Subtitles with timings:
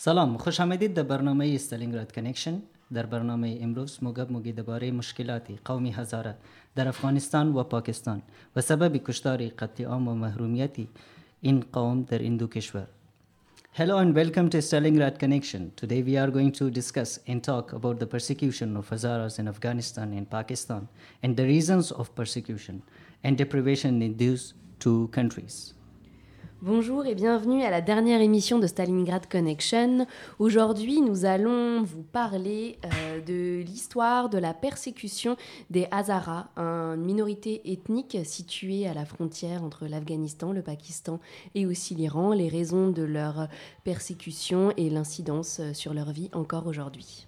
[0.00, 5.90] سلام خوش آمدید در برنامه استالینگراد کنکشن در برنامه امروز موگب موگی درباره مشکلات قومی
[5.90, 6.34] هزاره
[6.74, 8.22] در افغانستان و پاکستان
[8.56, 10.88] و سبب کشتار قتل عام و محرومیتی
[11.40, 12.86] این قوم در این دو کشور
[13.78, 15.70] Hello and welcome to Stalingrad Connection.
[15.76, 20.14] Today we are going to discuss and talk about the persecution of Hazaras in Afghanistan
[20.14, 20.88] and Pakistan
[21.22, 22.82] and the reasons of persecution
[23.22, 25.74] and deprivation in these two countries.
[26.62, 30.06] Bonjour et bienvenue à la dernière émission de Stalingrad Connection.
[30.38, 35.36] Aujourd'hui, nous allons vous parler euh, de l'histoire de la persécution
[35.70, 41.20] des Hazaras, une minorité ethnique située à la frontière entre l'Afghanistan, le Pakistan
[41.54, 43.48] et aussi l'Iran, les raisons de leur
[43.84, 47.26] persécution et l'incidence sur leur vie encore aujourd'hui.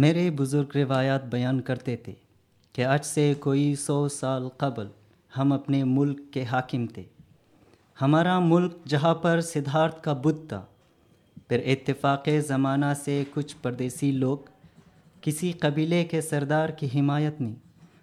[0.00, 2.23] मेरे बुजुर्ग रिवायात बयान करते थे
[2.75, 4.89] कि आज से कोई सौ साल कबल
[5.35, 7.05] हम अपने मुल्क के हाकिम थे।
[7.97, 10.59] हमारा मुल्क जहाँ पर सिद्धार्थ का बुद्ध था,
[11.49, 14.49] फिर इत्तेफाक ज़माना से कुछ परदेसी लोग,
[15.23, 17.55] किसी कबीले के सरदार की हिमायत में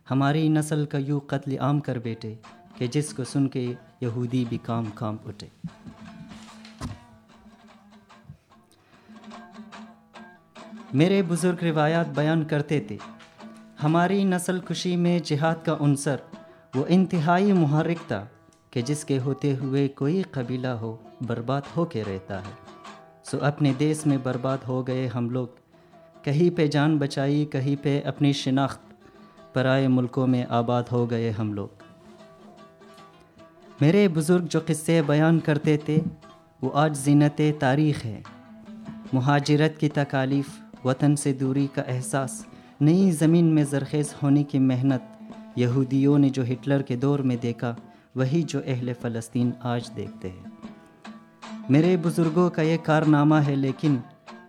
[0.09, 2.39] हमारी नस्ल का यूँ कत्ल आम कर बैठे
[2.79, 3.67] कि जिसको सुन के
[4.03, 5.51] यहूदी भी काम काम उठे।
[10.95, 13.12] मेरे बुज़ुर्ग रिवायात बयान करते थे
[13.83, 16.23] हमारी नस्ल खुशी में जिहाद का अनसर
[16.77, 18.31] वो इंतहाई मुहर्रिक था
[18.73, 22.55] कि जिसके होते हुए कोई कबीला हो, बर्बाद हो के रहता है।
[23.25, 25.57] सो अपने देश में बर्बाद हो गए हम लोग।
[26.25, 28.81] कहीं पे जान बचाई, कहीं पे अपनी शिनाख्त
[29.55, 31.71] पराए मुल्कों में आबाद हो गए हम लोग।
[33.83, 35.99] मेरे बुज़ुर्ग जो किस्से बयान करते थे,
[36.63, 38.23] वो आज जीनत तारीख़ है।
[39.15, 42.47] महाजरत की तकालीफ़, वतन से दूरी का एहसास।
[42.83, 45.19] नई ज़मीन में जरखेज़ होने की मेहनत
[45.59, 47.77] यहूदियों ने जो हिटलर के दौर में देखा,
[48.17, 50.53] वही जो अहल फ़लस्तीन आज देखते हैं।
[51.71, 54.03] मेरे बुज़ुर्गों का ये कारनामा है, लेकिन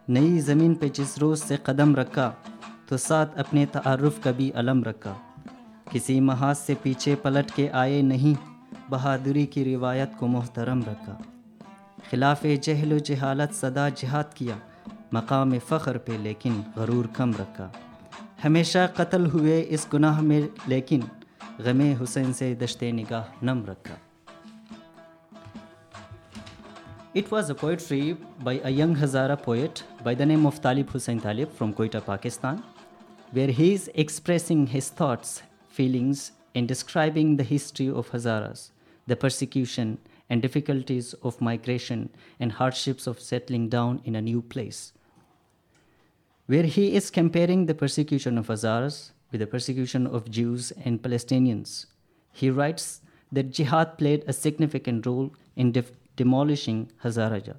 [0.09, 2.27] नई ज़मीन पे जिस रोज़ से कदम रखा
[2.89, 5.15] तो साथ अपने तारफ़ का भी अलम रखा।
[5.91, 8.35] किसी महाज से पीछे पलट के आए नहीं,
[8.89, 11.19] बहादुरी की रिवायत को मोहतरम रखा।
[12.09, 14.59] खिलाफ जहल जहालत सदा जिहाद किया,
[15.13, 17.71] मकाम फ़ख्र पे लेकिन गरूर कम रखा।
[18.43, 21.03] हमेशा कत्ल हुए इस गुनाह में, लेकिन
[21.65, 23.97] गमे हुसैन से दश्ते निगाह नम रखा।
[27.15, 28.01] It was a poetry
[28.44, 32.59] by a young Hazara poet by the name of Talib Hussain Talib from Quetta Pakistan
[33.33, 35.41] where he is expressing his thoughts
[35.75, 38.71] feelings in describing the history of Hazaras
[39.07, 39.97] the prosecution
[40.31, 42.07] and difficulties of migration
[42.41, 44.81] and hardships of settling down in a new place
[46.46, 51.87] Where he is comparing the persecution of Hazaras with the persecution of Jews and Palestinians.
[52.32, 53.02] He writes
[53.32, 57.56] that jihad played a significant role in def- demolishing Hazarajat.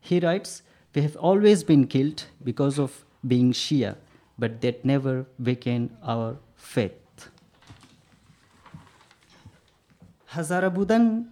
[0.00, 0.62] He writes,
[0.94, 3.96] We have always been killed because of being Shia,
[4.38, 7.00] but that never weakened our faith.
[10.34, 11.24] هزاره بودن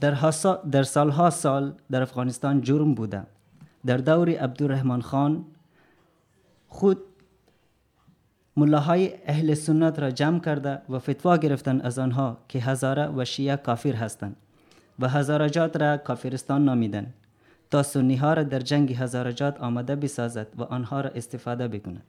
[0.00, 0.32] در,
[0.70, 3.26] در سالها سال در افغانستان جرم بوده
[3.86, 5.44] در دور عبدالرحمن خان
[6.73, 6.97] خود
[8.57, 13.55] ملاهای اهل سنت را جمع کرده و فتوا گرفتن از آنها که هزاره و شیعه
[13.55, 14.35] کافر هستند
[14.99, 17.13] و هزارجات را کافرستان نامیدن
[17.71, 22.03] تا سنی ها را در جنگ هزارجات آمده بسازد و آنها را استفاده بکند.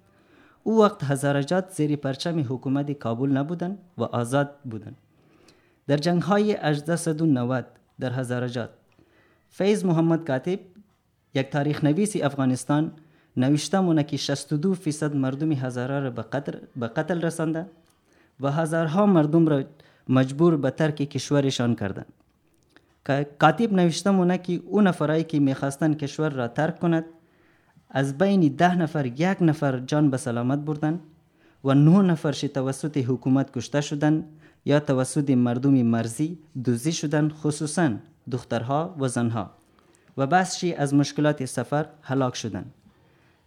[0.62, 4.96] او وقت هزارجات زیر پرچم حکومت کابل نبودند و آزاد بودند.
[5.86, 7.66] در جنگ های 1890
[8.00, 8.70] در هزارجات
[9.50, 10.58] فیض محمد کاتب
[11.34, 12.92] یک تاریخ نویسی افغانستان
[13.36, 16.10] نوشته مونه که 62 فیصد مردم هزاره را
[16.76, 17.66] به قتل, رسانده
[18.40, 19.62] و هزارها مردم را
[20.08, 22.12] مجبور به ترک کشورشان کردند.
[23.38, 27.04] کاتب نوشته مونه که او نفرایی که می‌خواستن کشور را ترک کند
[27.90, 31.00] از بین ده نفر یک نفر جان به سلامت بردن
[31.64, 34.24] و نه نفرش توسط حکومت کشته شدند
[34.64, 37.90] یا توسط مردم مرزی دوزی شدن خصوصا
[38.30, 39.50] دخترها و زنها.
[40.16, 42.72] و بسشی از مشکلات سفر هلاک شدند.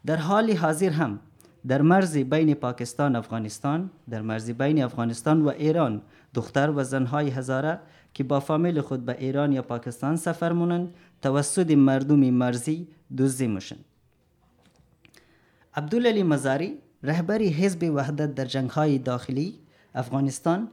[0.06, 1.20] در حال حاضر هم
[1.68, 6.02] در مرز بین پاکستان افغانستان در مرز بین افغانستان و ایران
[6.34, 7.80] دختر و زنهای هزاره
[8.14, 13.78] که با فامیل خود به ایران یا پاکستان سفر مونند توسط مردم مرزی دزدی میشن.
[15.76, 19.60] عبدالعلی مزاری رهبری حزب وحدت در جنگهای داخلی
[19.96, 20.68] افغانستان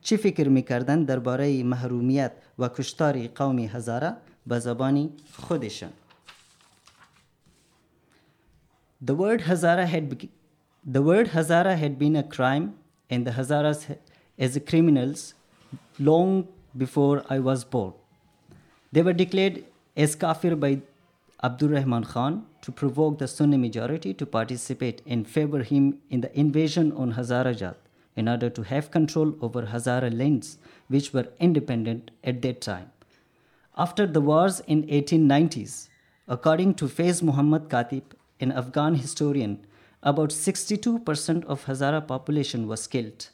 [0.00, 5.90] چی فکر می‌کردن درباره محرومیت و کشتار قوم هزاره؟ به زبانی خودشان.
[9.00, 10.28] The word Hazara had
[10.82, 12.76] the word Hazara had been a crime
[13.10, 13.98] and the Hazaras
[14.38, 15.34] as criminals
[15.98, 17.92] long before I was born.
[18.92, 19.64] They were declared
[19.96, 20.80] as kafir by
[21.44, 26.38] Abdur Rahman Khan to provoke the Sunni majority to participate and favor him in the
[26.38, 27.74] invasion on Hazarajat
[28.16, 30.56] in order to have control over Hazara lands
[30.88, 32.90] which were independent at that time.
[33.76, 35.88] After the wars in 1890s,
[36.26, 39.66] according to Faiz Muhammad Khatib, an Afghan historian,
[40.02, 43.28] about 62% of Hazara population was killed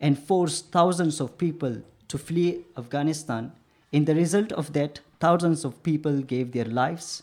[0.00, 3.52] and forced thousands of people to flee Afghanistan.
[3.92, 7.22] In the result of that, thousands of people gave their lives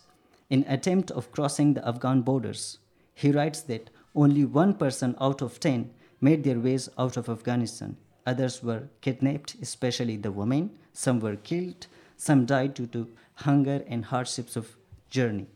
[0.50, 2.78] in attempt of crossing the Afghan borders.
[3.13, 5.92] He writes that only one person out of 10
[6.22, 7.98] made their ways out of Afghanistan.
[8.25, 10.72] Others were kidnapped, especially the women.
[10.94, 11.88] Some were killed.
[12.18, 14.75] Some died due to hunger and hardships of
[15.10, 15.48] journey.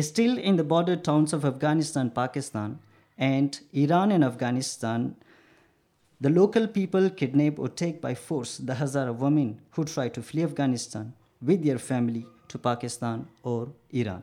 [0.00, 2.78] Still in the border towns of Afghanistan, Pakistan,
[3.16, 5.16] and Iran and Afghanistan,
[6.20, 10.42] the local people kidnap or take by force the Hazara women who try to flee
[10.42, 14.22] Afghanistan with their family to Pakistan or Iran.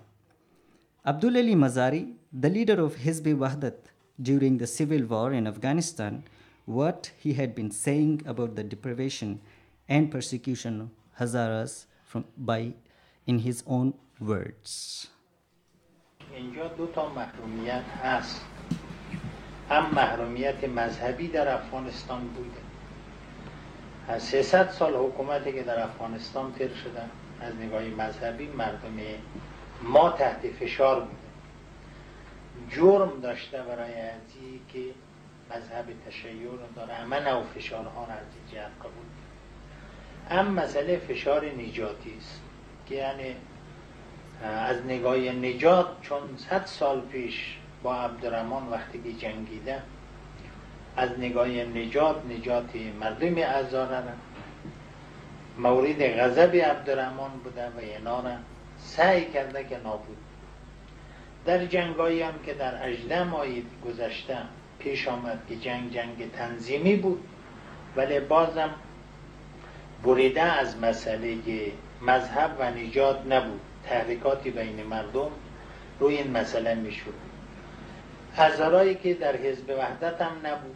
[1.05, 3.75] Abdul Ali Mazari, the leader of Hizb Wahdat
[4.21, 6.23] during the civil war in Afghanistan,
[6.65, 9.41] what he had been saying about the deprivation
[9.89, 10.89] and persecution of
[11.19, 12.73] Hazaras from, by
[13.25, 15.07] in his own words.
[16.35, 18.45] اینجا دو تا محرومیت هست.
[19.69, 22.61] هم محرومیت مذهبی در افغانستان بوده.
[24.07, 27.09] از 300 سال حکومتی که در افغانستان تیر شدن
[27.41, 28.97] از نگاه مذهبی مردم
[29.81, 31.15] ما تحت فشار بوده.
[32.69, 34.79] جرم داشته برای ازی که
[35.55, 36.93] مذهب تشیع رو داره.
[36.93, 39.05] همه نوع فشارها را از جهت قبول
[40.29, 42.41] هم مسئله فشار نجاتی است
[42.85, 43.35] که یعنی
[44.43, 49.81] از نگاه نجات چون صد سال پیش با عبدالرحمن وقتی که جنگیده
[50.95, 52.69] از نگاه نجات نجات
[52.99, 54.03] مردم ازاره
[55.57, 58.31] مورد غضب عبدالرحمن بوده و اینا را
[58.77, 60.17] سعی کرده که نابود.
[61.45, 64.37] در جنگایی هم که در اجده ماهی گذشته
[64.79, 67.23] پیش آمد که جنگ جنگ تنظیمی بود
[67.95, 68.69] ولی بازم
[70.03, 71.37] بریده از مسئله
[72.01, 73.61] مذهب و نجات نبود.
[73.89, 75.31] تحریکاتی بین مردم
[75.99, 77.13] روی این مسئله می‌شد
[78.35, 80.75] هزارایی که در حزب وحدت هم نبود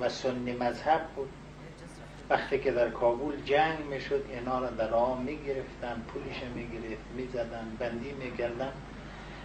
[0.00, 1.28] و سنی مذهب بود.
[2.30, 8.12] وقتی که در کابل جنگ می‌شد اینا را در راه می‌گرفتن پولش می‌گرفت می‌زدن بندی
[8.12, 8.72] می‌کردن.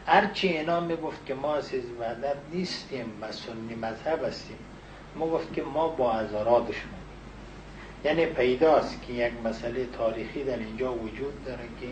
[0.05, 4.57] هرچی اینا می‌گفت که ما از حزب وحدت نیستیم و سنی مذهب هستیم
[5.15, 7.01] ما گفت که ما با هزارا دشمنیم
[8.05, 11.87] یعنی پیداست که یک مسئله تاریخی در اینجا وجود داره که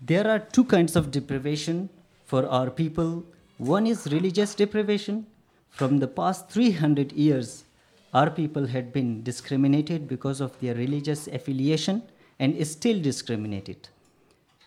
[0.00, 1.88] There are two kinds of deprivation
[2.24, 3.24] for our people.
[3.58, 5.26] One is religious deprivation.
[5.70, 7.64] From the past 300 years,
[8.12, 12.02] our people had been discriminated because of their religious affiliation
[12.38, 13.88] and is still discriminated.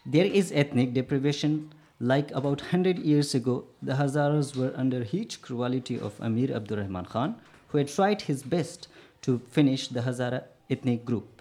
[0.06, 1.74] There is ethnic deprivation.
[2.00, 7.36] Like about 100 years ago, the Hazaras were under huge cruelty of Amir Abdurrahman Khan,
[7.70, 8.88] who had tried his best
[9.24, 11.35] to finish the Hazara ethnic group.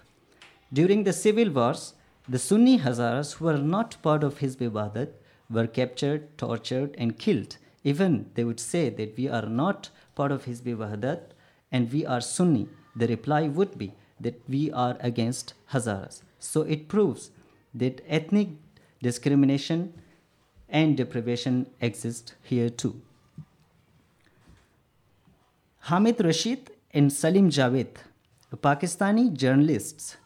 [0.74, 1.94] During the civil wars,
[2.28, 5.10] the Sunni Hazaras who were not part of Hizb Wahdat
[5.48, 7.58] were captured, tortured, and killed.
[7.84, 11.20] Even they would say that we are not part of Hizb Wahdat
[11.70, 12.66] and we are Sunni.
[12.96, 16.22] The reply would be that we are against Hazaras.
[16.40, 17.30] So it proves
[17.74, 18.48] that ethnic
[19.00, 19.94] discrimination
[20.68, 23.00] and deprivation exist here too.
[25.82, 27.96] Hamid Rashid and Salim Javed,
[28.56, 30.16] Pakistani journalists,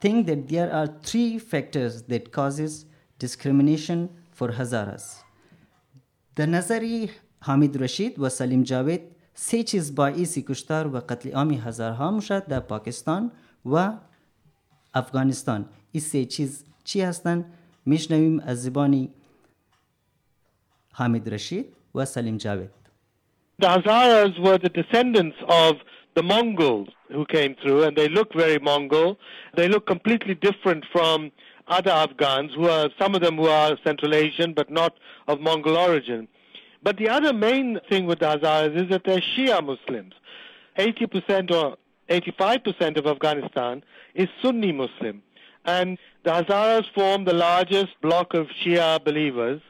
[0.00, 2.86] think that there are three factors that causes
[3.18, 5.22] discrimination for Hazaras.
[6.34, 7.10] The Nazari
[7.42, 9.00] Hamid Rashid و سلیم جاوید
[9.34, 13.32] سه چیز باعث کشتار و قتل عام هزارها میشد در پاکستان
[13.66, 13.92] و
[14.94, 17.52] افغانستان این سه چیز چی هستند
[17.86, 19.10] میشنویم از زبانی
[20.92, 22.70] حامد رشید و سلیم جاوید
[23.62, 25.72] The Hazaras were the descendants of
[26.15, 29.17] the Mongols who came through, and they look very Mongol.
[29.55, 31.31] They look completely different from
[31.67, 35.77] other Afghans, who are some of them who are Central Asian but not of Mongol
[35.77, 36.27] origin.
[36.83, 40.13] But the other main thing with the Hazaras is that they're Shia Muslims.
[40.77, 41.77] 80% or
[42.09, 45.23] 85% of Afghanistan is Sunni Muslim.
[45.65, 49.61] And the Hazaras form the largest block of Shia believers.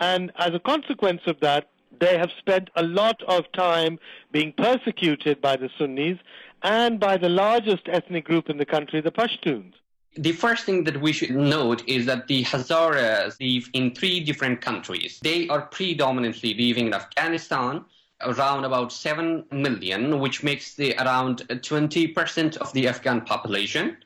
[0.00, 3.98] And as a consequence of that, they have spent a lot of time
[4.32, 6.18] being persecuted by the Sunnis
[6.62, 9.72] and by the largest ethnic group in the country, the Pashtuns.
[10.18, 14.62] The first thing that we should note is that the Hazaras live in three different
[14.62, 15.20] countries.
[15.22, 17.84] They are predominantly living in Afghanistan,
[18.22, 23.98] around about 7 million, which makes the around 20% of the Afghan population.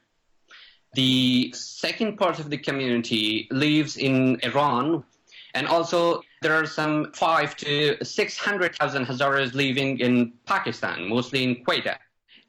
[0.94, 5.04] The second part of the community lives in Iran,
[5.54, 11.98] and also there are some five to 600,000 Hazaras living in Pakistan, mostly in Quetta.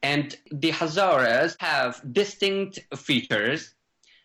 [0.01, 3.73] And the Hazaras have distinct features,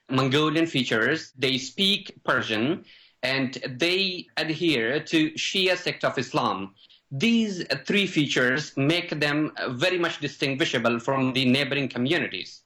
[0.08, 1.32] Mongolian features.
[1.36, 2.84] They speak Persian
[3.24, 6.74] and they adhere to Shia sect of Islam.
[7.10, 12.62] These three features make them very much distinguishable from the neighboring communities.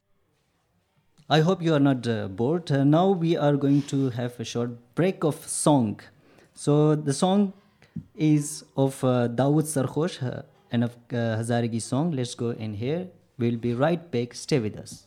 [1.30, 2.70] I hope you are not uh, bored.
[2.70, 6.00] Uh, now we are going to have a short break of song.
[6.60, 7.54] So the song
[8.14, 12.10] is of uh, Dawood Sarkhosh, uh, and of uh, Hazaragi song.
[12.10, 13.08] Let's go in here.
[13.38, 14.34] We'll be right back.
[14.34, 15.06] Stay with us.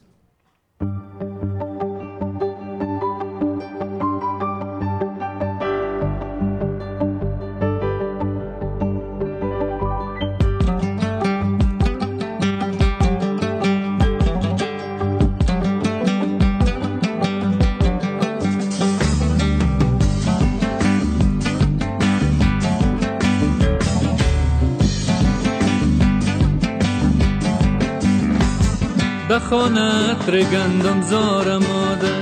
[29.54, 32.16] دخانت رگندم زار ماده.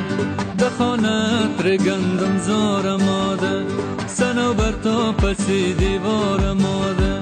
[0.59, 3.65] دخانت رگندم زار ماده.
[4.07, 7.13] سنو بر تا پسی دیوار ماده.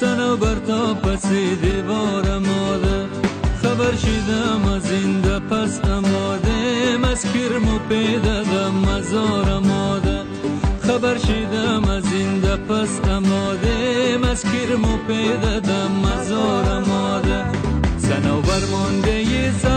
[0.00, 3.06] سنو بر تا پسی دیوار ماده.
[3.62, 10.20] خبر شیدم از این ده پس اماده مسکر مو پیدا دم مزار ماده.
[10.82, 16.85] خبر شیدم از این ده پس اماده مسکر مو پیدا دم مزار ماده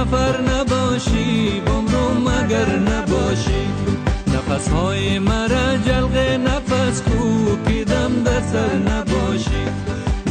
[0.09, 3.67] سفر نباشی بمرو مگر نباشی.
[4.27, 9.65] نفس های مرا جلق نفس کو پیدم در سر نباشی.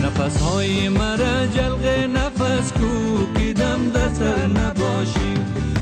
[0.04, 5.34] نفس های مرا جلق نفس کو پیدم در سر نباشی.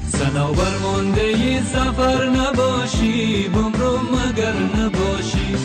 [0.09, 5.57] سنوبر مانده سفر نباشی بمرو مگر نباشی.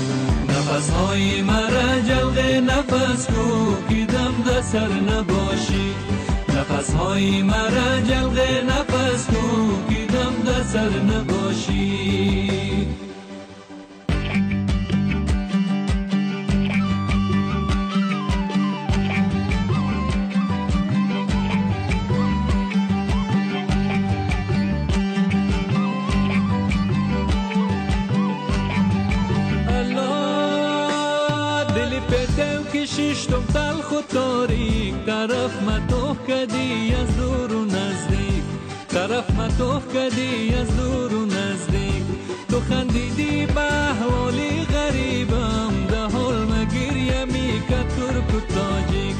[0.50, 5.90] نفس های مرا جلق نفس کو پیدم در سر نباشی.
[6.71, 12.87] نفس های مرا جلق نفس کو کیدم در سر نباشی.
[40.11, 42.03] کدی از دور و نزدیک.
[42.49, 45.71] تو خندیدی به احوالی غریبم.
[45.89, 49.15] ده حال مگیر می که ترک و تاجیک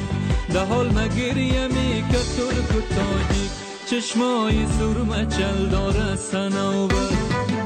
[0.52, 1.34] ده حال مگیر
[1.66, 3.50] می که ترک و تاجیک
[3.86, 7.08] چشمای سرمه چل داره سنوبر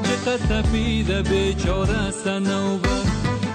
[0.02, 3.02] چقدر تپیده بیچاره سنوبر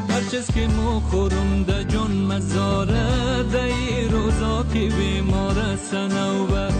[0.09, 6.71] هر چیز که مو خورم ده جون مزاره ده ای روزا که بیمار سنوبر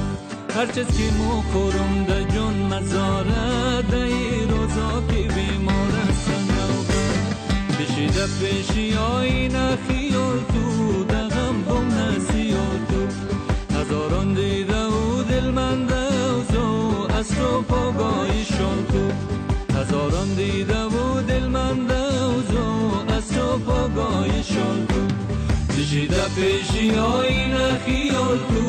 [0.55, 5.91] هرچه که مو خورم ده جون مزاره ده ای روزا که بیمار
[6.25, 7.13] سنوبر
[7.79, 13.01] بشیده پیشی آینه خیال تو ده غم بم نسیال تو.
[13.77, 17.63] هزاران دیده و دلمنده و زو از تو
[18.43, 19.11] شال تو.
[19.79, 23.59] هزاران دیده و دلمنده و زو از تو
[24.43, 25.01] شال تو.
[25.73, 28.60] کشیده پیشی آینه خیال تو.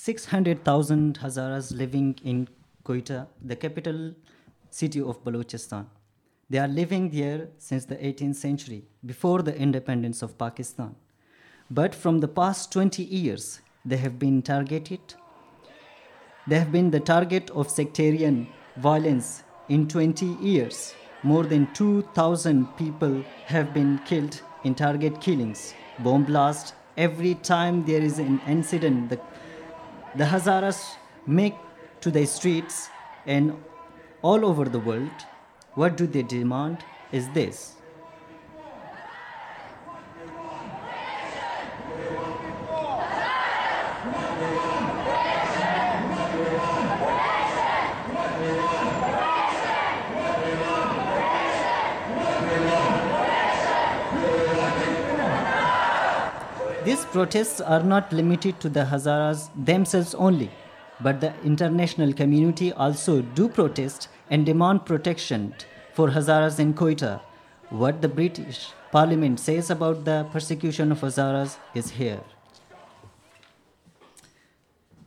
[0.00, 2.48] 600,000 Hazaras living in
[2.84, 4.14] Quetta, the capital
[4.70, 5.84] city of Balochistan.
[6.48, 10.96] They are living there since the 18th century, before the independence of Pakistan.
[11.70, 15.00] But from the past 20 years, they have been targeted.
[16.46, 20.94] They have been the target of sectarian violence in 20 years.
[21.22, 26.72] More than 2,000 people have been killed in target killings, bomb blasts.
[26.96, 29.20] Every time there is an incident, the,
[30.16, 31.54] the Hazaras make
[32.00, 32.88] to the streets
[33.26, 33.56] and
[34.22, 35.26] all over the world.
[35.74, 37.76] What do they demand is this
[56.84, 60.51] These protests are not limited to the Hazaras themselves only,
[61.01, 65.55] but the international community also do protest and demand protection
[65.93, 67.21] for Hazaras in Quetta.
[67.69, 72.21] What the British Parliament says about the persecution of Hazaras is here.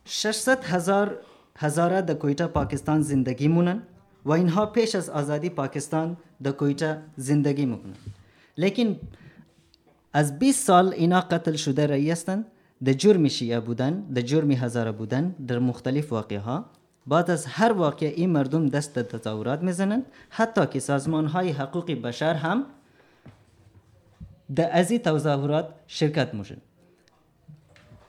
[0.05, 1.17] 600 هزار
[1.55, 3.81] هزاره در کویتا پاکستان زندگی مونن
[4.25, 7.95] و اینها پیش از آزادی پاکستان در کویتا زندگی میکنن
[8.57, 8.95] لیکن
[10.14, 12.46] از 20 سال اینا قتل شده رایی هستند
[12.84, 16.64] در جرم شیعه بودن در جرم هزاره بودن در مختلف واقعه ها
[17.06, 21.90] بعد از هر واقعه این مردم دست در تظاهرات میزنن حتی که سازمان های حقوق
[21.90, 22.66] بشر هم
[24.54, 26.56] در از این تظاهرات شرکت میشن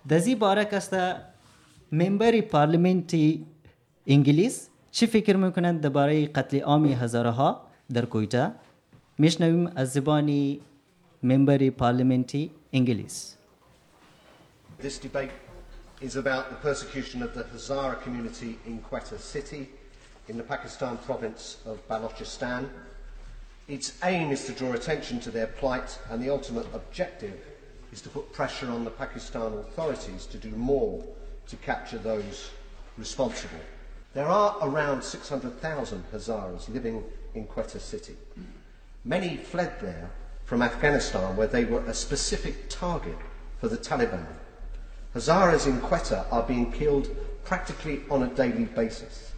[0.08, 1.16] در زی باره کسته
[1.92, 3.46] ممبری پارلمنتی
[4.08, 7.62] انگلیس چی فکر میکنند؟ درباره قتل عام هزاره ها
[7.94, 8.52] در کویتا.
[9.18, 10.60] میشنویم از زبانی
[14.78, 15.32] This debate
[16.00, 19.70] is about the persecution of the Hazara community in Quetta city
[20.28, 22.70] in the Pakistan province of Balochistan.
[23.68, 27.40] Its aim is to draw attention to their plight, and the ultimate objective
[27.92, 31.04] is to put pressure on the Pakistan authorities to do more
[31.48, 32.52] to capture those
[33.00, 33.58] responsible.
[34.14, 38.16] There are around 600,000 Hazaras living in Quetta city.
[39.04, 40.12] Many fled there
[40.46, 43.18] from Afghanistan, where they were a specific target
[43.60, 44.26] for the Taliban.
[45.16, 47.10] Hazaras in Quetta are being killed
[47.44, 49.32] practically on a daily basis.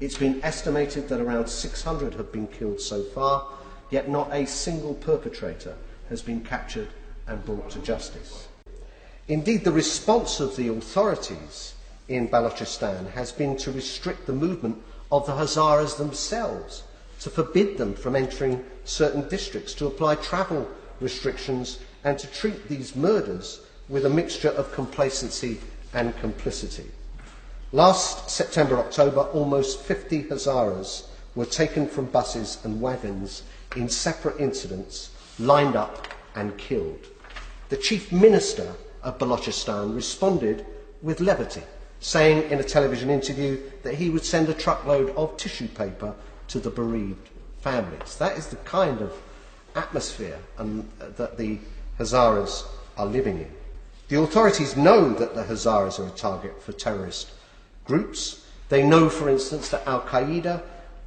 [0.00, 3.46] It's been estimated that around 600 have been killed so far,
[3.90, 5.74] yet not a single perpetrator
[6.08, 6.88] has been captured
[7.26, 8.48] and brought to justice.
[9.28, 11.74] Indeed, the response of the authorities
[12.08, 16.84] in Balochistan has been to restrict the movement of the Hazaras themselves
[17.20, 20.68] to forbid them from entering certain districts, to apply travel
[21.00, 25.58] restrictions, and to treat these murders with a mixture of complacency
[25.94, 26.86] and complicity.
[27.72, 33.42] Last September, October, almost 50 Hazaras were taken from buses and wagons
[33.76, 37.06] in separate incidents, lined up and killed.
[37.68, 40.64] The chief minister of Balochistan responded
[41.02, 41.62] with levity,
[42.00, 46.14] saying in a television interview that he would send a truckload of tissue paper
[46.48, 47.28] to the bereaved
[47.60, 48.16] families.
[48.16, 49.12] That is the kind of
[49.74, 51.58] atmosphere and, uh, that the
[51.98, 52.64] Hazaras
[52.96, 53.50] are living in.
[54.08, 57.30] The authorities know that the Hazaras are a target for terrorist
[57.84, 58.46] groups.
[58.68, 60.62] They know, for instance, that Al Qaeda,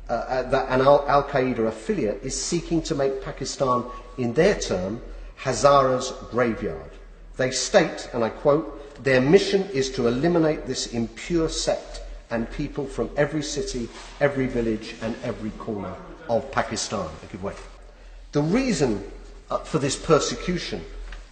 [0.10, 3.86] uh, uh that an Al Qaeda affiliate is seeking to make Pakistan,
[4.18, 5.02] in their term,
[5.40, 6.92] Hazara's graveyard.
[7.38, 12.01] They state, and I quote, their mission is to eliminate this impure sect
[12.32, 13.88] and people from every city,
[14.20, 15.94] every village, and every corner
[16.30, 17.08] of Pakistan.
[17.24, 17.54] A good way.
[18.32, 19.04] The reason
[19.50, 20.84] uh, for this persecution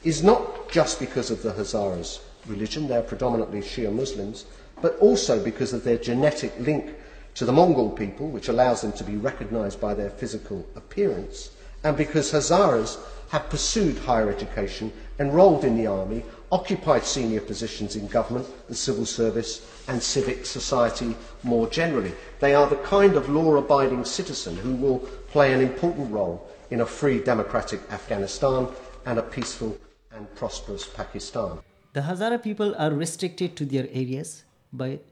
[0.03, 4.45] is not just because of the Hazaras' religion, they're predominantly Shia Muslims,
[4.81, 6.93] but also because of their genetic link
[7.35, 11.51] to the Mongol people, which allows them to be recognized by their physical appearance,
[11.83, 12.97] and because Hazaras
[13.29, 19.05] have pursued higher education, enrolled in the army, occupied senior positions in government, the civil
[19.05, 22.13] service, and civic society more generally.
[22.39, 26.81] They are the kind of law abiding citizen who will play an important role in
[26.81, 28.67] a free democratic Afghanistan
[29.05, 29.77] and a peaceful
[30.11, 31.59] and prosperous Pakistan.
[31.93, 35.03] The Hazara people are restricted to their areas, but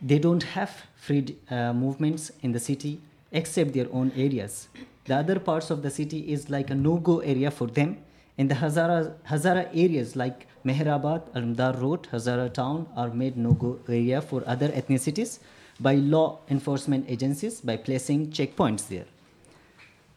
[0.00, 3.00] they don't have free uh, movements in the city
[3.32, 4.68] except their own areas.
[5.06, 7.98] The other parts of the city is like a no-go area for them.
[8.38, 14.22] In the Hazara, Hazara areas like Mehrabad, Alamdar Road, Hazara Town are made no-go area
[14.22, 15.40] for other ethnicities
[15.80, 19.06] by law enforcement agencies by placing checkpoints there.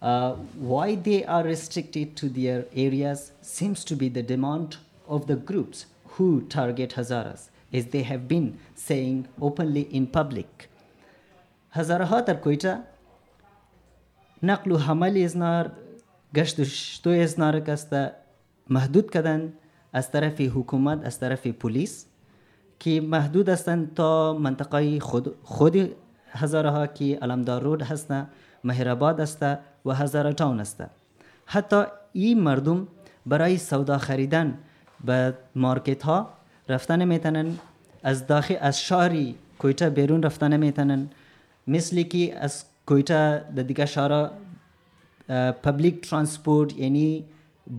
[0.03, 5.35] Uh, why they are restricted to their areas seems to be the demand of the
[5.35, 10.69] groups who target Hazaras, as they have been saying openly in public.
[11.75, 12.83] Hazarahat or Koita,
[14.43, 15.73] Naqlu Hamali is not
[16.35, 18.11] گشت و شتو ازنار کسته
[18.69, 19.53] محدود کردن
[19.93, 22.05] از طرف حکومت از طرف پلیس
[22.79, 25.95] که محدود هستند تا منطقه خود, خود
[26.31, 28.29] هزارها که علمدار رود هستند
[28.63, 29.43] مهرآباد است
[29.85, 30.83] و هزار تاون است
[31.45, 32.87] حتی این مردم
[33.25, 34.57] برای سودا خریدن
[35.05, 36.29] به مارکت ها
[36.69, 37.59] رفتن می‌تونن
[38.03, 41.09] از داخل از شهری کویتا بیرون رفتن می‌تونن
[41.67, 44.31] مثل که از کویتا د دیگه شهرها
[45.63, 47.25] پبلیک ترانسپورت یعنی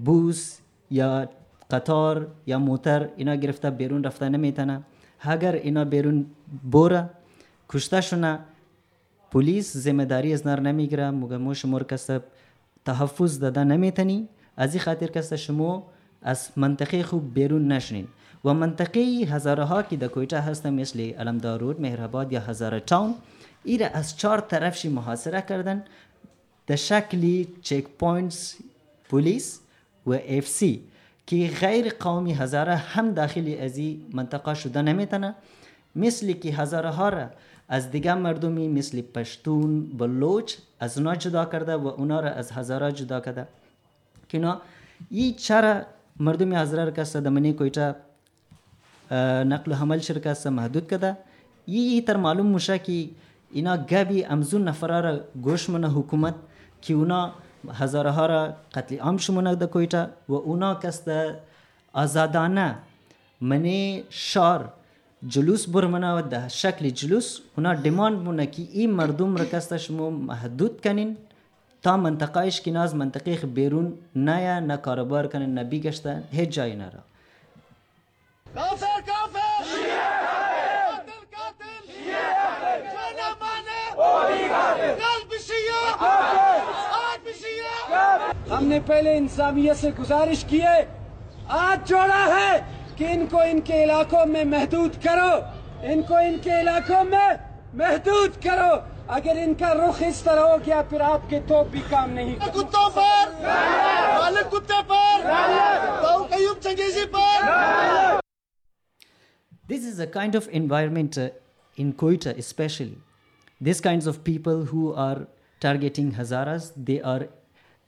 [0.04, 0.58] بوس
[0.90, 1.28] یا
[1.70, 4.82] قطار یا موتر اینا گرفته بیرون رفته نمی‌تونه
[5.20, 6.26] اگر اینا بیرون
[6.70, 7.10] بوره
[7.68, 8.38] کشته شونه
[9.30, 12.10] پلیس ذمهداری از نر نمی‌گیره مگه مو شمور کس
[12.84, 15.86] تحفظ داده نمیتنی از این خاطر کس شما
[16.22, 18.08] از منطقه خوب بیرون نشنین
[18.44, 23.14] و منطقه هزاره ها که در کویتا هست مثل علمدارود مهرآباد یا هزاره تاون
[23.64, 25.84] ایره از چهار طرفشی محاصره کردن
[26.76, 28.56] شکلی چک پوینتس
[29.08, 29.60] پلیس
[30.06, 30.82] و سی
[31.26, 35.34] که غیر قومی هزاره هم داخل از این منطقه شده نمیتونه
[35.96, 37.26] مثل که هزاره ها را
[37.68, 42.92] از دیگه مردمی مثل پشتون بلوچ از اونا جدا کرده و اونا را از هزاره
[42.92, 43.46] جدا کرده.
[44.28, 44.60] که اینا
[45.10, 45.82] این چرا
[46.16, 47.94] مردمی هزاره را کسته دمنی کویتا
[49.44, 51.16] نقل و حمل شرکت محدود کرده؟
[51.66, 53.08] این تر معلوم میشه که
[53.52, 56.34] اینا گبی امزون نفره را گوش منه حکومت
[56.82, 57.32] که اونا
[57.80, 61.02] هزاره ها را قتل عام شمونه در کویتا و اونا کس
[61.92, 62.68] آزادانه
[63.40, 64.72] منی شار
[65.26, 70.10] جلوس برمنا و ده شکل جلوس اونا دیماند مونه که این مردم را کسته شما
[70.10, 71.16] محدود کنین
[71.82, 77.02] تا منطقهش که ناز منطقه بیرون نه نه کاربار کنن نه بیگشتن هیچ جایی نره
[78.54, 79.62] کافر کافر
[80.86, 81.84] قاتل قاتل
[82.94, 86.51] جانا مانے قلب شیعہ
[88.50, 90.80] हमने पहले इंसानियत से गुजारिश की है।
[91.50, 92.58] आज जोड़ा है
[92.98, 95.32] कि इनको इनके इलाकों में महदूद करो।
[95.92, 97.38] इनको इनके इलाकों में
[97.74, 98.72] महदूद करो।
[99.14, 103.32] अगर इनका रुख इस तरह हो गया फिर आपके तो भी काम नहीं कुत्तों पर
[104.18, 105.16] मालिक कुत्ते पर
[106.62, 108.20] चंगेजी पर।
[109.68, 111.30] This is a kind of environment uh,
[111.78, 112.98] in Quetta, especially.
[113.60, 115.26] These kinds of people who are
[115.60, 117.28] targeting Hazaras, they are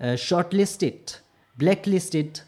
[0.05, 1.19] uh, shortlisted,
[1.57, 2.41] blacklisted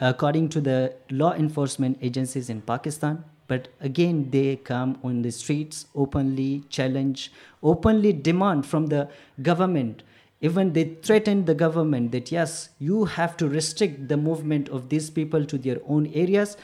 [0.00, 3.24] according to the law enforcement agencies in Pakistan.
[3.46, 7.30] But again, they come on the streets, openly challenge,
[7.62, 9.08] openly demand from the
[9.42, 10.02] government.
[10.40, 15.08] Even they threaten the government that yes, you have to restrict the movement of these
[15.10, 16.56] people to their own areas.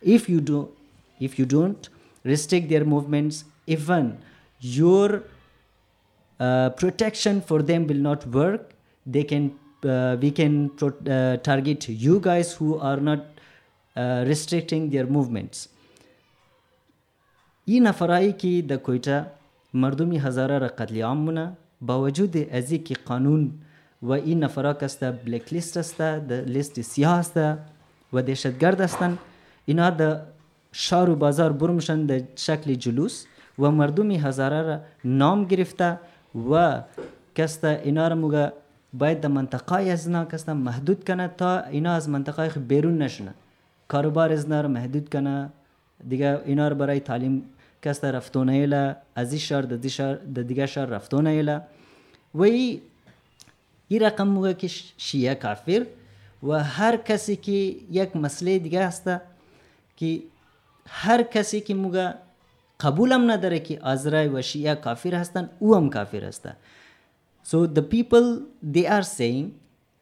[0.00, 0.68] If you do,
[1.18, 1.88] if you don't
[2.22, 4.18] restrict their movements, even
[4.60, 5.24] your
[6.38, 8.75] uh, protection for them will not work.
[9.06, 9.52] They can,
[9.84, 13.20] uh, we can uh, target you guys who are not
[13.96, 15.68] uh, restricting their movements.
[17.68, 19.26] این نفرایی که در کویتا
[19.74, 23.52] مردمی هزاره را قتل عام با وجود ازی که قانون
[24.02, 27.36] و این نفرا کسته بلیک لیست است در لیست سیاه است
[28.12, 29.18] و دهشتگرد هستند
[29.66, 30.20] اینا در
[30.72, 33.24] شهر و بازار برمشن در شکل جلوس
[33.58, 35.98] و مردمی هزاره را نام گرفته
[36.50, 36.82] و
[37.34, 38.14] کسته اینا را
[38.98, 43.34] باید در منطقه از اینا کسته محدود کنه تا اینا از منطقه بیرون نشنه
[43.88, 45.50] کاروبار ازنا رو محدود کنه.
[46.08, 47.42] دیگه اینا رو برای تعلیم
[47.82, 51.62] کس رفتونه ایلا از این شهر در شهر دیگه شهر رفتونه ایلا
[52.34, 52.80] و این
[54.00, 55.86] رقم موقع که شیعه کافر
[56.42, 57.52] و هر کسی که
[57.90, 59.20] یک مسئله دیگه هسته
[59.96, 60.22] که
[60.88, 62.12] هر کسی که موقع
[62.80, 66.56] قبولم نداره که آزرای و شیعه کافر هستن او هم کافر هسته
[67.50, 69.54] So the people they are saying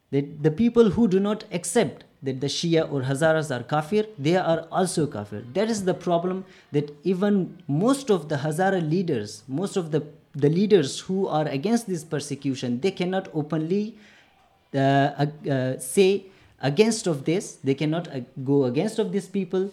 [0.09, 4.35] that the people who do not accept that the Shia or Hazaras are kafir, they
[4.35, 5.43] are also kafir.
[5.53, 10.01] That is the problem that even most of the Hazara leaders, most of the,
[10.33, 13.95] the leaders who are against this persecution, they cannot openly
[14.73, 16.25] uh, uh, say
[16.61, 17.59] against of this.
[17.63, 19.69] They cannot uh, go against of these people.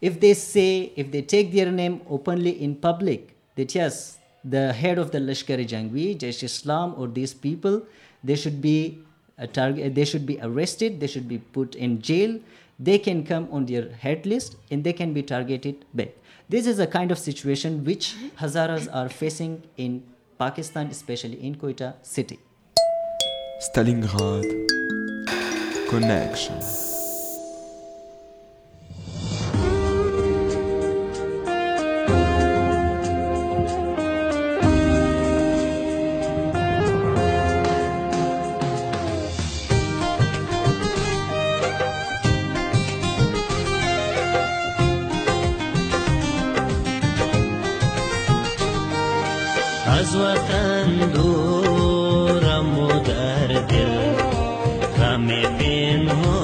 [0.00, 4.98] If they say, if they take their name openly in public, that yes, the head
[4.98, 7.82] of the Lashkar-e Jhangvi, Jaish Islam, or these people,
[8.24, 8.98] they should be
[9.38, 12.38] uh, a target, they should be arrested, they should be put in jail,
[12.78, 16.08] they can come on their head list and they can be targeted back.
[16.48, 20.02] This is a kind of situation which Hazaras are facing in
[20.38, 22.38] Pakistan, especially in Quetta city.
[23.60, 24.44] Stalingrad.
[50.01, 54.13] از وطن دورم و در دل
[54.97, 56.40] غم پنهان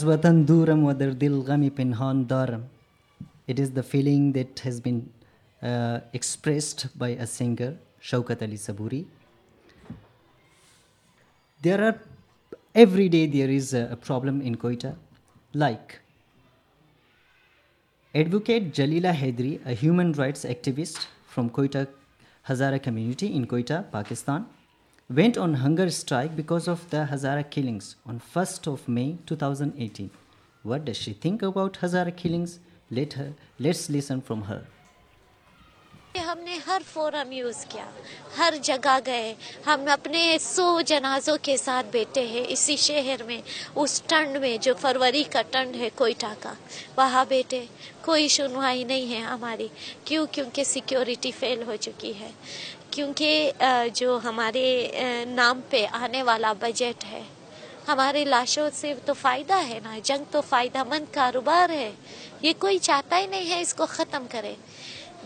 [0.00, 2.60] از وطن دورم و در دل
[3.48, 5.10] It is the feeling that has been
[5.62, 9.04] uh, expressed by a singer, Shaukat Ali Saburi.
[11.60, 12.00] There are,
[12.74, 14.94] every day there is a, a problem in Koita,
[15.52, 16.00] like
[18.14, 21.88] Advocate Jalila Haider, a human rights activist from Koita
[22.48, 24.46] Hazara community in Koita, Pakistan,
[25.10, 30.10] went on hunger strike because of the Hazara killings on 1st of May 2018.
[30.64, 32.60] What does she think about Hazara killings?
[32.90, 34.66] Let her, let's listen from her.
[36.18, 37.86] हमने हर forum use किया
[38.36, 39.34] हर जगह गए
[39.66, 43.42] हम अपने सौ जनाजों के साथ बैठे हैं इसी शहर में
[43.82, 46.56] उस टंड में जो फरवरी का टंड है कोयटा का
[46.98, 47.66] वहाँ बैठे
[48.04, 49.70] कोई सुनवाई नहीं है हमारी
[50.06, 52.32] क्यों क्योंकि सिक्योरिटी फेल हो चुकी है
[52.92, 53.52] क्योंकि
[53.96, 57.22] जो हमारे नाम पे आने वाला बजट है,
[57.88, 61.92] हमारे लाशों से तो फ़ायदा है ना, जंग तो फ़ायदा मंद कारोबार है,
[62.44, 64.56] ये कोई चाहता ही नहीं है इसको ख़त्म करे।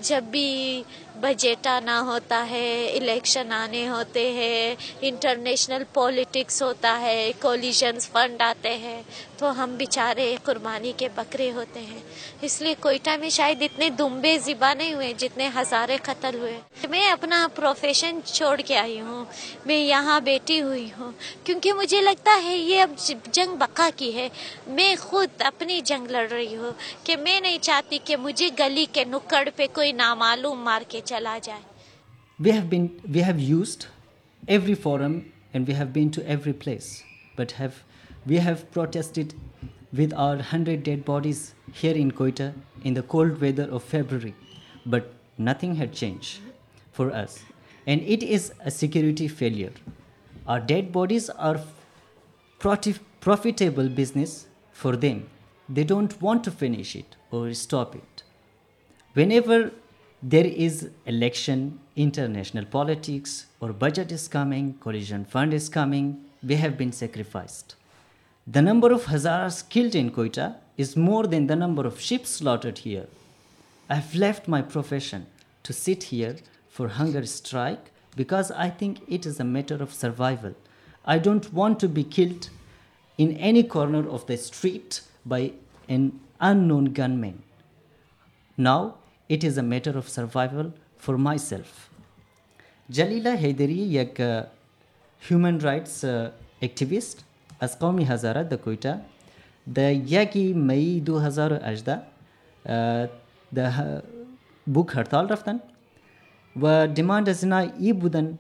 [0.03, 0.85] जब भी
[1.16, 8.68] बजट आना होता है, इलेक्शन आने होते हैं, इंटरनेशनल पॉलिटिक्स होता है कोलिशंस फंड आते
[8.79, 9.05] हैं
[9.40, 12.03] तो हम बेचारे कुर्बानी के बकरे होते हैं।
[12.44, 16.57] इसलिए कोयटा में शायद इतने दुम्बे ज़िबा नहीं हुए, जितने हज़ारे कत्ल हुए।
[16.90, 19.27] मैं अपना प्रोफेशन छोड़ के आई हूँ,
[19.66, 21.12] मैं यहाँ बैठी हुई हूँ,
[21.46, 22.96] क्योंकि मुझे लगता है ये अब
[23.29, 24.31] जंग बका की है।
[24.70, 26.74] मैं खुद अपनी जंग लड़ रही हूँ,
[27.07, 31.21] कि मैं नहीं चाहती कि मुझे गली के नुक्कड़ पे कोई नामालूम मार के We
[31.21, 31.49] have
[32.40, 33.77] we have been we
[34.49, 37.03] every forum and we have been to every place
[37.37, 37.83] but have
[38.27, 39.35] we have protested
[39.93, 44.35] with our 100 dead bodies here in Quetta in the cold weather of February
[44.87, 46.40] but nothing had changed
[46.93, 47.45] for us.
[47.87, 49.73] And it is a security failure.
[50.47, 51.61] Our dead bodies are
[52.59, 55.29] profitable business for them.
[55.69, 58.23] They don't want to finish it or stop it.
[59.14, 59.71] Whenever
[60.27, 66.79] there is election, international politics, or budget is coming, coalition fund is coming, we have
[66.79, 67.75] been sacrificed.
[68.47, 72.79] The number of Hazaras killed in Quetta is more than the number of sheep slaughtered
[72.79, 73.07] here.
[73.91, 75.27] I have left my profession
[75.63, 76.37] to sit here
[76.71, 80.55] for hunger strike because I think it is a matter of survival.
[81.05, 82.49] I don't want to be killed
[83.19, 85.53] in any corner of the street by
[85.87, 87.43] an unknown gunman.
[88.57, 88.97] Now
[89.29, 91.91] it is a matter of survival for myself.
[92.91, 94.47] Jalila Haideri, a uh,
[95.19, 96.31] human rights uh,
[96.63, 97.23] activist,
[97.61, 99.03] as Hazara, the Quetta,
[99.67, 101.63] the Yagi Mai Du Hazara
[103.53, 104.01] the uh,
[104.67, 105.61] book Hartal
[106.55, 108.37] were demanded as I Budan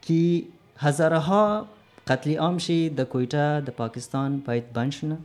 [0.00, 0.48] ki
[0.80, 1.66] Hazaraha
[2.06, 5.20] Katli Amshi, the Quetta, the Pakistan, Pait Banshna,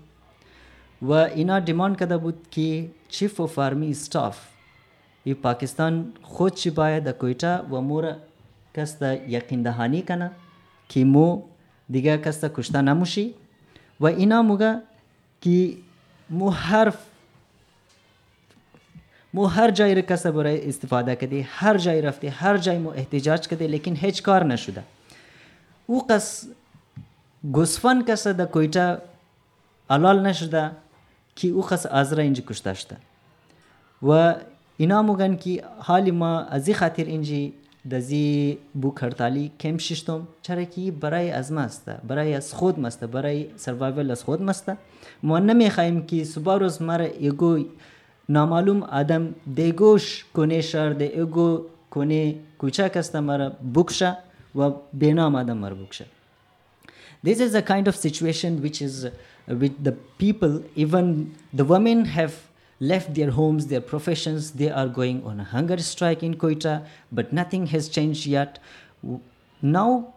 [1.02, 4.56] were in our demand Kadabut ki Chief of Army Staff.
[5.24, 8.16] ای پاکستان خود چی باید کویتا و مور
[8.76, 10.32] کس د یقین دهانی کنه
[10.90, 11.42] که مو
[11.90, 13.34] دیگه کس د کشته نموشی؟
[14.00, 14.82] و اینا موگه
[15.42, 15.78] که
[16.30, 16.94] مو هر
[19.34, 23.48] مو هر جای را کس برای استفاده کردی هر جای رفته هر جای مو احتجاج
[23.48, 24.84] کرده لیکن هیچ کار نشده.
[25.86, 26.48] او قص
[27.54, 29.02] گسفن کس د کویتا
[29.90, 30.72] علال نشده
[31.36, 32.98] که او قص آزرا اینجا کشته شده.
[34.04, 34.36] و
[34.82, 37.54] اینا موگن که حالی ما از این خاطر اینجی
[37.92, 43.04] دزی بوک هرتالی کم ششتم چرا که برای از ما است برای از خود مست
[43.04, 44.72] برای سروایول از خود مست
[45.24, 47.66] ما نمیخوایم که صبح روز مرا ایگو
[48.30, 54.18] نامعلوم آدم دیگوش کنه شهر ده ایگو کنه کوچک است مرا بکشه
[54.56, 56.06] و بینام آدم مرا بکشه
[57.28, 59.08] This is a kind of situation which is
[59.62, 62.34] with the people, even the women have
[62.80, 67.34] left their homes, their professions, they are going on a hunger strike in Quetta, but
[67.34, 68.60] nothing has changed yet.
[69.62, 70.14] Now,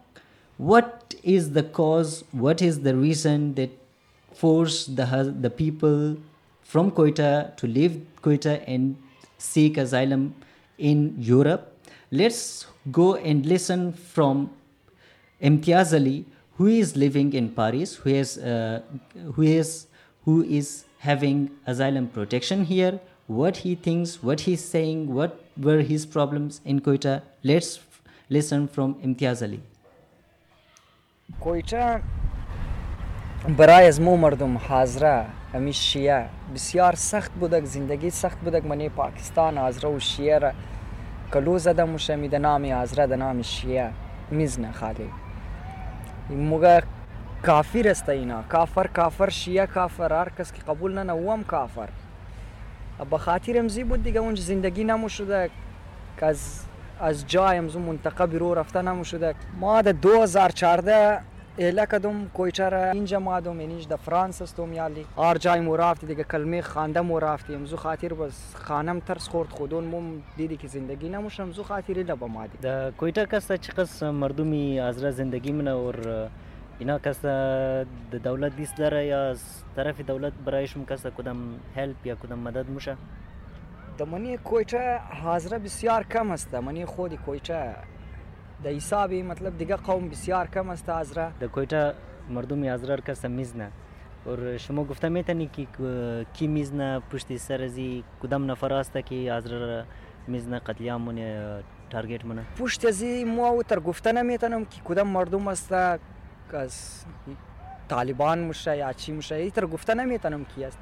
[0.57, 2.23] what is the cause?
[2.31, 3.71] What is the reason that
[4.33, 6.17] forced the, the people
[6.61, 8.95] from Quetta to leave Quetta and
[9.37, 10.35] seek asylum
[10.77, 11.77] in Europe?
[12.11, 14.51] Let's go and listen from
[15.41, 16.25] Imtiaz Ali,
[16.57, 18.81] who is living in Paris, who is, uh,
[19.33, 19.87] who is,
[20.25, 26.05] who is having asylum protection here, what he thinks, what he's saying, what were his
[26.05, 27.21] problems in Quetta.
[27.43, 27.79] Let's
[28.29, 29.59] listen from Imtiaz Ali.
[31.39, 32.01] کویچه
[33.57, 39.57] برای از مو مردم حاضره همی شیعه بسیار سخت بودک زندگی سخت بودک منی پاکستان
[39.57, 40.51] حاضره و شیعه را
[41.33, 43.91] کلو زده موشه می ده نامی حاضره ده نامی شیعه
[44.31, 45.09] میزنه خالی
[46.29, 46.83] موگه
[47.43, 48.43] kafir isteyna.
[48.49, 51.89] Kafir kafir şiye kafir her kes ki kabul nene uam kafir.
[53.11, 55.49] به خاطر امزی بود دیگه اونج زندگی نموشده
[56.19, 56.39] که از
[56.99, 61.19] از جای امزو منطقه بیرو رفته نموشده ما ده 2014
[61.59, 65.75] اله کدوم کویچه را اینجا ما دوم اینج ده فرانس استم یالی هر جای مو
[65.77, 70.57] رفتی دیگه کلمه خانده مو رفتی امزو خاطر بس خانم ترس خورد خودون مم دیدی
[70.57, 74.79] که زندگی نموش امزو خاطر نه به ما دی ده کویچه کس چې قص مردمی
[74.79, 76.29] ازره زندگی منه اور
[76.79, 77.33] اینا کسا
[78.11, 79.41] د دولت دیست داره یا از
[79.75, 82.95] طرف دولت برایشون کسا کدام هلپ یا کدام مدد موشه؟
[83.97, 86.55] د منی کویچه حاضره بسیار کم است.
[86.55, 87.75] منی خودی کویچه
[88.63, 91.31] د حسابی مطلب دیگه قوم بسیار کم است حاضره.
[91.41, 91.93] د کویتا
[92.29, 93.69] مردم حاضره کسا میزنه
[94.25, 99.85] اور شما گفته میتونی که کی میزنه پشت سر ازی کدام نفر است که حاضره
[100.27, 101.19] میزنه قتلیامون
[101.89, 105.73] تارگت منه پشت ازی مو تر گفته نمیتونم که کدام مردم است
[106.55, 107.05] از
[107.89, 110.77] طالبان مشه یا چی مشه تر گفته نمیتونم کی است.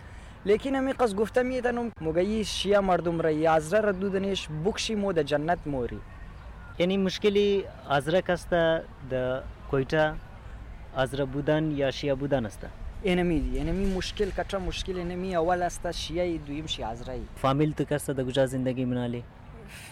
[0.45, 5.21] لیکن همی قصد گفته میتونم مگه شیعه مردم را یازره را دودنش بکشی مو د
[5.21, 5.99] جنت موری.
[6.79, 8.53] یعنی مشکلی ازرق است
[9.11, 10.13] د کویتا
[10.95, 12.59] ازرق بودن یا شیعه بودن است؟
[13.03, 17.83] اینمی دی اینمی مشکل کچا مشکل اینمی اول است شیعه دویم شیعه ازرعی فامیل تو
[17.83, 19.23] کس د گجا زندگی منالی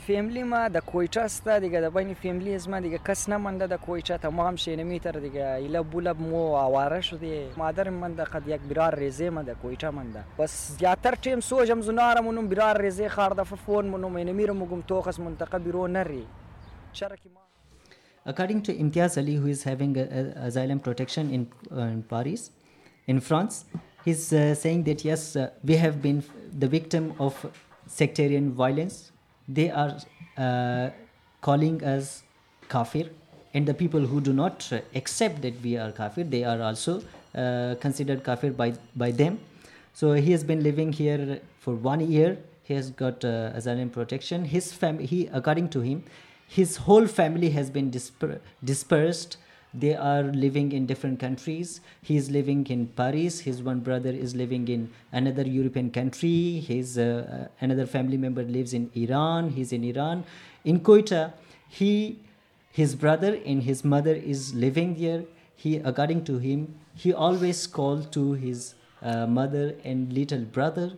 [0.07, 3.81] فیملی ما د کویچه است دیگه د بین فیملی از ما دیگه کس نمانده د
[3.85, 8.61] کویچه تمام شینمی تر دیگه ایلا بولب مو آواره شده مادر من د قد یک
[8.73, 13.09] برار ریزه ما د کویچه من ده بس زیاتر ټیم سوجم زنار منم برار ریزه
[13.09, 16.27] خار د فون منم اینمی رو مگم توخس منطقه بیرو نری
[16.93, 17.41] شرکی ما
[18.27, 22.51] According to Imtiaz Ali, who is having a, a asylum protection in, uh, in Paris,
[23.07, 23.67] in France,
[24.05, 26.23] he's uh, saying that yes, uh, we have been
[26.59, 27.35] the victim of
[27.87, 29.08] sectarian violence.
[29.58, 29.98] They are
[30.38, 30.90] uh,
[31.42, 32.24] calling us
[32.70, 33.10] kafir,
[33.54, 37.02] and the people who do not accept that we are kafir, they are also
[37.34, 39.40] uh, considered kafir by by them.
[39.94, 42.38] So he has been living here for one year.
[42.64, 44.46] He has got uh, asylum protection.
[44.46, 46.04] His family, he according to him,
[46.48, 49.38] his whole family has been disper- dispersed
[49.74, 51.82] they are living in different countries.
[52.02, 53.42] He is living in paris.
[53.42, 56.60] His one brother is living in another european country.
[56.60, 59.52] His uh, another family member lives in iran.
[59.52, 60.24] He's in iran.
[60.64, 61.34] In Quetta,
[61.68, 62.20] he
[62.72, 65.24] his brother and his mother is living there.
[65.56, 70.92] He according to him he always called to his uh, mother and little brother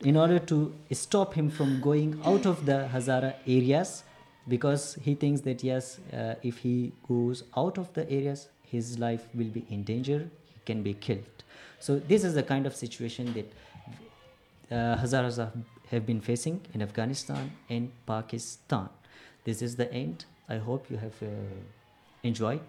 [0.00, 4.02] in order to stop him from going out of the hazara areas
[4.48, 9.28] because he thinks that yes uh, if he goes out of the areas his life
[9.34, 11.44] will be in danger he can be killed.
[11.78, 13.52] So this is the kind of situation that
[14.70, 15.38] uh, hazaras
[15.90, 18.88] have been facing in afghanistan and pakistan.
[19.44, 20.24] This is the end.
[20.48, 21.26] I hope you have uh,
[22.22, 22.60] enjoyed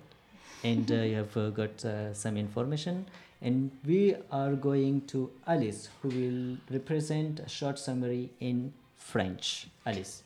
[0.64, 3.06] and uh, you have uh, got uh, some information.
[3.42, 9.68] And we are going to alice who will represent a short summary in french.
[9.86, 10.24] Alice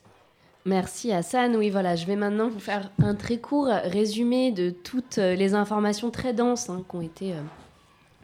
[0.68, 1.56] Merci Hassan.
[1.56, 6.12] Oui, voilà, je vais maintenant vous faire un très court résumé de toutes les informations
[6.12, 7.42] très denses hein, qui ont été euh,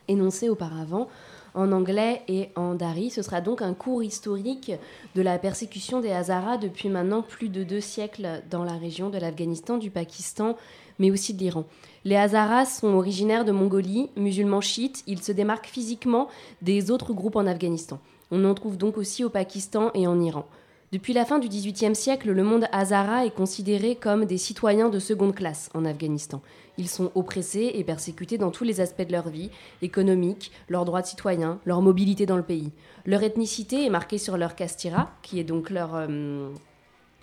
[0.10, 1.08] énoncées auparavant
[1.54, 3.12] en anglais et en dari.
[3.12, 4.74] Ce sera donc un cours historique
[5.16, 9.18] de la persécution des Hazaras depuis maintenant plus de deux siècles dans la région de
[9.18, 10.58] l'Afghanistan, du Pakistan,
[11.00, 11.64] mais aussi de l'Iran.
[12.04, 15.06] Les Hazaras sont originaires de Mongolie, musulmans chiites.
[15.08, 16.28] Ils se démarquent physiquement
[16.62, 18.00] des autres groupes en Afghanistan.
[18.32, 20.46] On en trouve donc aussi au Pakistan et en Iran.
[20.94, 25.00] Depuis la fin du XVIIIe siècle, le monde Hazara est considéré comme des citoyens de
[25.00, 26.40] seconde classe en Afghanistan.
[26.78, 29.50] Ils sont oppressés et persécutés dans tous les aspects de leur vie,
[29.82, 32.72] économique, leurs droits de citoyens, leur mobilité dans le pays.
[33.08, 36.52] Leur ethnicité est marquée sur leur kastira, qui est donc leur euh,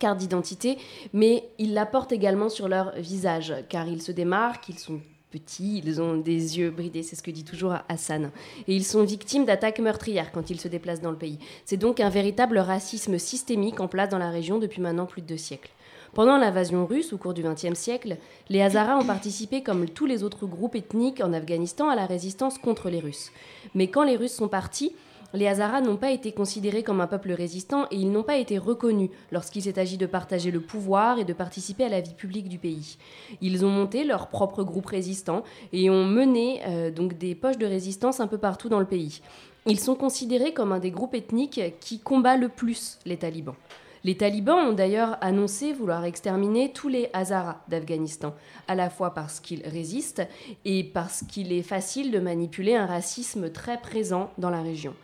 [0.00, 0.76] carte d'identité,
[1.12, 5.00] mais ils la portent également sur leur visage, car ils se démarquent, ils sont
[5.30, 8.30] petits, ils ont des yeux bridés, c'est ce que dit toujours Hassan.
[8.68, 11.38] Et ils sont victimes d'attaques meurtrières quand ils se déplacent dans le pays.
[11.64, 15.26] C'est donc un véritable racisme systémique en place dans la région depuis maintenant plus de
[15.26, 15.70] deux siècles.
[16.12, 18.16] Pendant l'invasion russe au cours du XXe siècle,
[18.48, 22.58] les Hazaras ont participé, comme tous les autres groupes ethniques en Afghanistan, à la résistance
[22.58, 23.30] contre les Russes.
[23.76, 24.92] Mais quand les Russes sont partis,
[25.34, 28.58] les Hazaras n'ont pas été considérés comme un peuple résistant et ils n'ont pas été
[28.58, 32.48] reconnus lorsqu'il s'est agi de partager le pouvoir et de participer à la vie publique
[32.48, 32.98] du pays.
[33.40, 37.66] Ils ont monté leur propre groupe résistant et ont mené euh, donc des poches de
[37.66, 39.20] résistance un peu partout dans le pays.
[39.66, 43.54] Ils sont considérés comme un des groupes ethniques qui combat le plus les talibans.
[44.02, 48.34] Les talibans ont d'ailleurs annoncé vouloir exterminer tous les Hazaras d'Afghanistan,
[48.66, 50.26] à la fois parce qu'ils résistent
[50.64, 54.94] et parce qu'il est facile de manipuler un racisme très présent dans la région.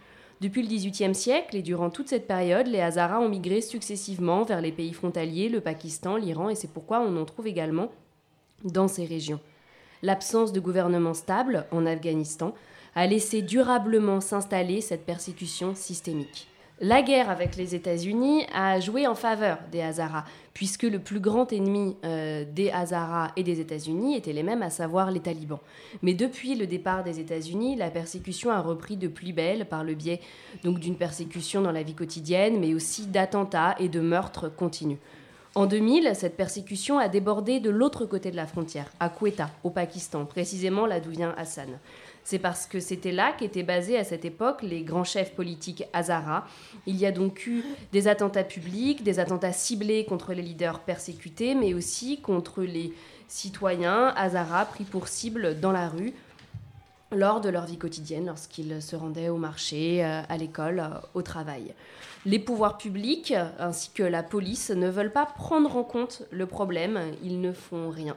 [0.41, 4.61] Depuis le XVIIIe siècle et durant toute cette période, les Hazaras ont migré successivement vers
[4.61, 7.91] les pays frontaliers, le Pakistan, l'Iran, et c'est pourquoi on en trouve également
[8.62, 9.41] dans ces régions.
[10.03, 12.55] L'absence de gouvernement stable en Afghanistan
[12.95, 16.49] a laissé durablement s'installer cette persécution systémique.
[16.79, 21.51] La guerre avec les États-Unis a joué en faveur des Hazaras, puisque le plus grand
[21.51, 25.61] ennemi euh, des Hazaras et des États-Unis étaient les mêmes, à savoir les talibans.
[26.03, 29.95] Mais depuis le départ des États-Unis, la persécution a repris de plus belle par le
[29.95, 30.20] biais
[30.64, 34.99] donc d'une persécution dans la vie quotidienne, mais aussi d'attentats et de meurtres continus.
[35.55, 39.70] En 2000, cette persécution a débordé de l'autre côté de la frontière, à Quetta, au
[39.70, 41.79] Pakistan, précisément là d'où vient Hassan.
[42.27, 46.45] C'est parce que c'était là qu'étaient basés à cette époque les grands chefs politiques Hazara.
[46.85, 47.62] Il y a donc eu
[47.93, 52.93] des attentats publics, des attentats ciblés contre les leaders persécutés, mais aussi contre les
[53.29, 56.14] citoyens Hazara pris pour cible dans la rue
[57.12, 61.22] lors de leur vie quotidienne, lorsqu'ils se rendaient au marché, euh, à l'école, euh, au
[61.22, 61.74] travail.
[62.24, 66.99] Les pouvoirs publics ainsi que la police ne veulent pas prendre en compte le problème,
[67.22, 68.16] ils ne font rien.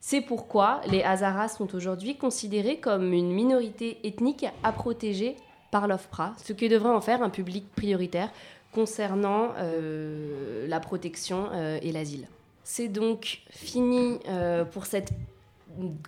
[0.00, 5.36] C'est pourquoi les Hazaras sont aujourd'hui considérés comme une minorité ethnique à protéger
[5.70, 8.30] par l'OFPRA, ce qui devrait en faire un public prioritaire
[8.72, 12.28] concernant euh, la protection euh, et l'asile.
[12.64, 15.12] C'est donc fini euh, pour cette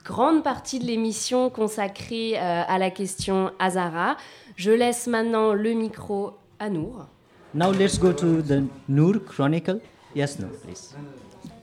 [0.04, 4.16] grande partie de l'émission consacrée à la question Hazara.
[4.56, 7.06] Je laisse maintenant le micro à Nour.
[7.54, 9.78] Now let's go to the Noor Chronicle.
[10.16, 10.94] Yes, Noor, please.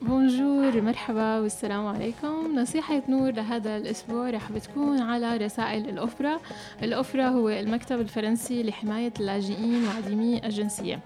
[0.01, 2.55] بونجور مرحبا والسلام عليكم.
[2.55, 6.39] نصيحة نور لهذا الأسبوع رح بتكون على رسائل الأوفرا
[6.83, 10.99] الأوفرا هو المكتب الفرنسي لحماية اللاجئين وعديمي الجنسية.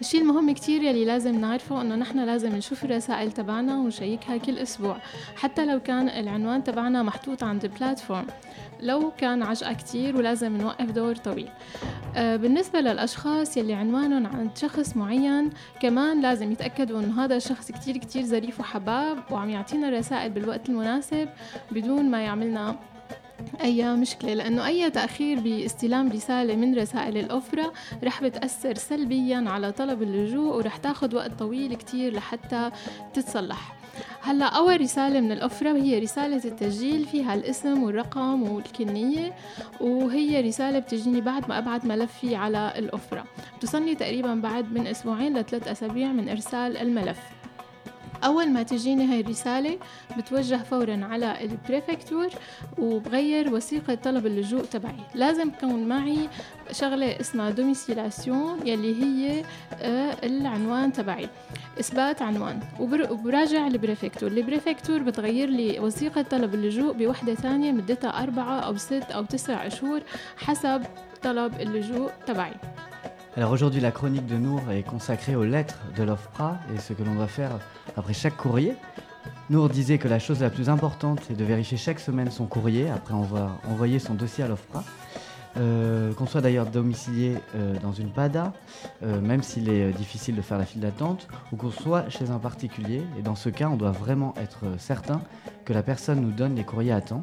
[0.00, 4.96] الشيء المهم كتير يلي لازم نعرفه إنه نحن لازم نشوف الرسائل تبعنا ونشيكها كل أسبوع
[5.36, 8.26] حتى لو كان العنوان تبعنا محطوط عند بلاتفورم
[8.80, 11.48] لو كان عجقة كتير ولازم نوقف دور طويل.
[12.16, 15.50] آه، بالنسبة للأشخاص يلي عنوانهم عند شخص معين
[15.80, 21.28] كمان لازم يتأكدوا إنه هذا الشخص كتير كتير ظريف وحباب وعم يعطينا الرسائل بالوقت المناسب
[21.70, 22.76] بدون ما يعملنا
[23.62, 27.72] أي مشكلة لأنه أي تأخير باستلام رسالة من رسائل الأوفرا
[28.04, 32.70] رح بتأثر سلبيا على طلب اللجوء ورح تاخد وقت طويل كتير لحتى
[33.14, 33.74] تتصلح.
[34.22, 39.34] هلأ أول رسالة من الأوفرا هي رسالة التسجيل فيها الاسم والرقم والكنية
[39.80, 43.24] وهي رسالة بتجيني بعد ما أبعت ملفي على الأوفرا.
[43.58, 47.37] بتوصلني تقريبا بعد من أسبوعين لثلاث أسابيع من إرسال الملف.
[48.24, 49.78] أول ما تجيني هاي الرسالة
[50.16, 52.28] بتوجه فورا على البريفكتور
[52.78, 54.96] وبغير وثيقة طلب اللجوء تبعي.
[55.14, 56.28] لازم تكون معي
[56.72, 59.44] شغلة اسمها دوميسيلاسيون يلي هي
[59.74, 61.28] آه، العنوان تبعي.
[61.80, 62.60] إثبات عنوان.
[62.80, 69.06] وبر- وبراجع البريفكتور البريفكتور بتغير لي وثيقة طلب اللجوء بوحدة ثانية مدتها أربعة أو ست
[69.14, 70.00] أو تسع شهور
[70.36, 70.82] حسب
[71.22, 72.52] طلب اللجوء تبعي.
[73.38, 77.04] Alors aujourd'hui, la chronique de Nour est consacrée aux lettres de l'OFPRA et ce que
[77.04, 77.52] l'on doit faire
[77.96, 78.74] après chaque courrier.
[79.48, 82.90] Nour disait que la chose la plus importante est de vérifier chaque semaine son courrier
[82.90, 84.82] après avoir envoyé son dossier à l'OFPRA.
[85.56, 88.52] Euh, qu'on soit d'ailleurs domicilié euh, dans une PADA,
[89.04, 92.40] euh, même s'il est difficile de faire la file d'attente, ou qu'on soit chez un
[92.40, 93.02] particulier.
[93.20, 95.20] Et dans ce cas, on doit vraiment être certain
[95.64, 97.22] que la personne nous donne les courriers à temps,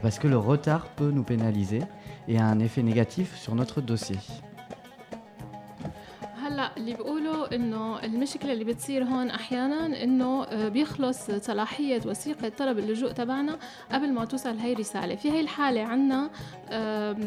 [0.00, 1.82] parce que le retard peut nous pénaliser
[2.28, 4.16] et a un effet négatif sur notre dossier.
[6.48, 12.78] هلأ اللي بيقولوا إنه المشكلة اللي بتصير هون أحيانا إنه آه، بيخلص صلاحية وثيقة طلب
[12.78, 13.58] اللجوء تبعنا
[13.92, 15.14] قبل ما توصل هي الرسالة.
[15.14, 16.30] في هي الحالة عنا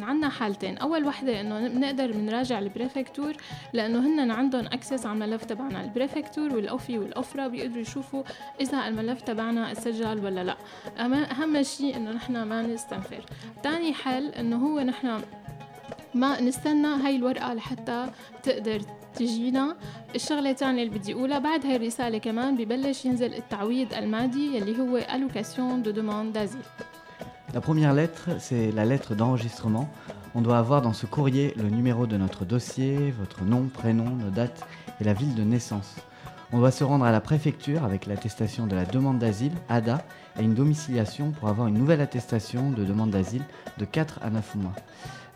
[0.02, 0.78] عنا حالتين.
[0.78, 3.34] أول وحدة إنه بنقدر بنراجع البريفكتور
[3.74, 5.84] لأنه هن عندهم أكسس على الملف تبعنا.
[5.84, 8.24] البريفكتور والأوفي والاوفرا بيقدروا يشوفوا
[8.62, 10.58] إذا الملف تبعنا سجل ولا لأ.
[11.32, 13.26] أهم شيء إنه نحن ما نستنفر.
[13.64, 15.22] تاني حل إنه هو نحن
[16.14, 18.10] ما نستنى هاي الورقة لحتى
[18.44, 18.82] تقدر
[19.15, 19.77] تجينا
[20.15, 25.01] الشغلة الثانية اللي بدي أقولها بعد هاي الرسالة كمان ببلش ينزل التعويض المادي يلي هو
[25.01, 26.67] allocation de demande d'asile
[27.55, 29.89] La première lettre, c'est la lettre d'enregistrement.
[30.35, 34.31] On doit avoir dans ce courrier le numéro de notre dossier, votre nom, prénom, nos
[34.31, 34.67] dates
[35.01, 35.97] et la ville de naissance.
[36.54, 40.04] On doit se rendre à la préfecture avec l'attestation de la demande d'asile, ADA,
[40.38, 43.44] et une domiciliation pour avoir une nouvelle attestation de demande d'asile
[43.78, 44.74] de 4 à 9 mois.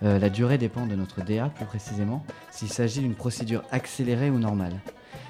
[0.03, 4.39] Euh, la durée dépend de notre DA plus précisément, s'il s'agit d'une procédure accélérée ou
[4.39, 4.81] normale.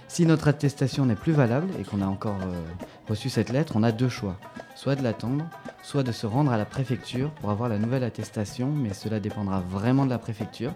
[0.07, 2.63] Si notre attestation n'est plus valable et qu'on a encore euh,
[3.07, 4.37] reçu cette lettre, on a deux choix.
[4.73, 5.45] Soit de l'attendre,
[5.83, 9.59] soit de se rendre à la préfecture pour avoir la nouvelle attestation, mais cela dépendra
[9.59, 10.73] vraiment de la préfecture.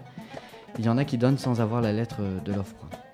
[0.78, 3.09] Il y en a qui donnent sans avoir la lettre de l'OFPRA.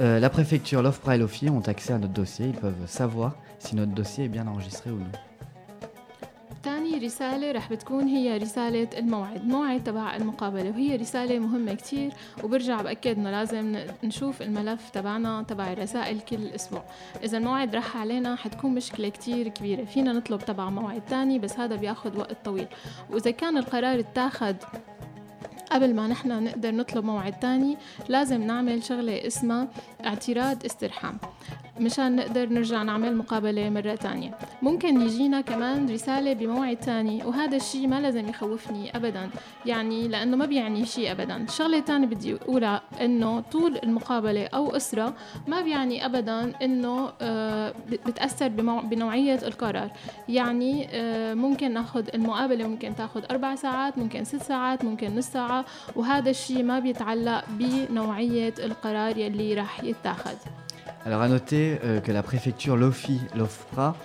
[0.00, 2.46] Euh, la préfecture, l'OFPRA et l'OFI ont accès à notre dossier.
[2.46, 5.12] Ils peuvent savoir si notre dossier est bien enregistré ou non.
[6.62, 12.12] تاني رسالة رح بتكون هي رسالة الموعد الموعد تبع المقابلة وهي رسالة مهمة كتير
[12.44, 16.84] وبرجع بأكد إنه لازم نشوف الملف تبعنا تبع الرسائل كل أسبوع
[17.24, 21.76] إذا الموعد راح علينا حتكون مشكلة كتير كبيرة فينا نطلب تبع موعد تاني بس هذا
[21.76, 22.66] بياخد وقت طويل
[23.10, 24.56] وإذا كان القرار اتاخد
[25.72, 27.76] قبل ما نحن نقدر نطلب موعد تاني
[28.08, 29.68] لازم نعمل شغلة اسمها
[30.06, 31.18] اعتراض استرحام.
[31.80, 34.38] مشان نقدر نرجع نعمل مقابلة مرة تانية.
[34.62, 39.30] ممكن يجينا كمان رسالة بموعد تاني وهذا الشيء ما لازم يخوفني أبدا.
[39.66, 41.36] يعني لأنه ما بيعني شيء أبدا.
[41.36, 45.14] الشغلة الثانية بدي أقولها إنه طول المقابلة أو أسرة
[45.46, 47.74] ما بيعني أبدا إنه آه،
[48.06, 48.48] بتأثر
[48.82, 49.90] بنوعية القرار.
[50.28, 55.57] يعني آه، ممكن ناخذ المقابلة ممكن تاخذ أربع ساعات ممكن ست ساعات ممكن نص ساعة.
[55.95, 60.37] وهذا الشيء ما بيتعلق بنوعية القرار يلي راح يتاخذ
[61.05, 63.95] Alors à noter euh, que la préfecture, l'OFI, l'OFPRA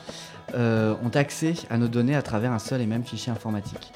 [0.55, 3.93] euh, ont accès à nos données à travers un seul et même fichier informatique.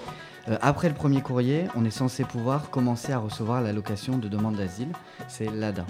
[0.49, 4.55] Euh, après le premier courrier, on est censé pouvoir commencer à recevoir l'allocation de demande
[4.55, 4.93] d'asile,
[5.27, 5.85] c'est l'ADA.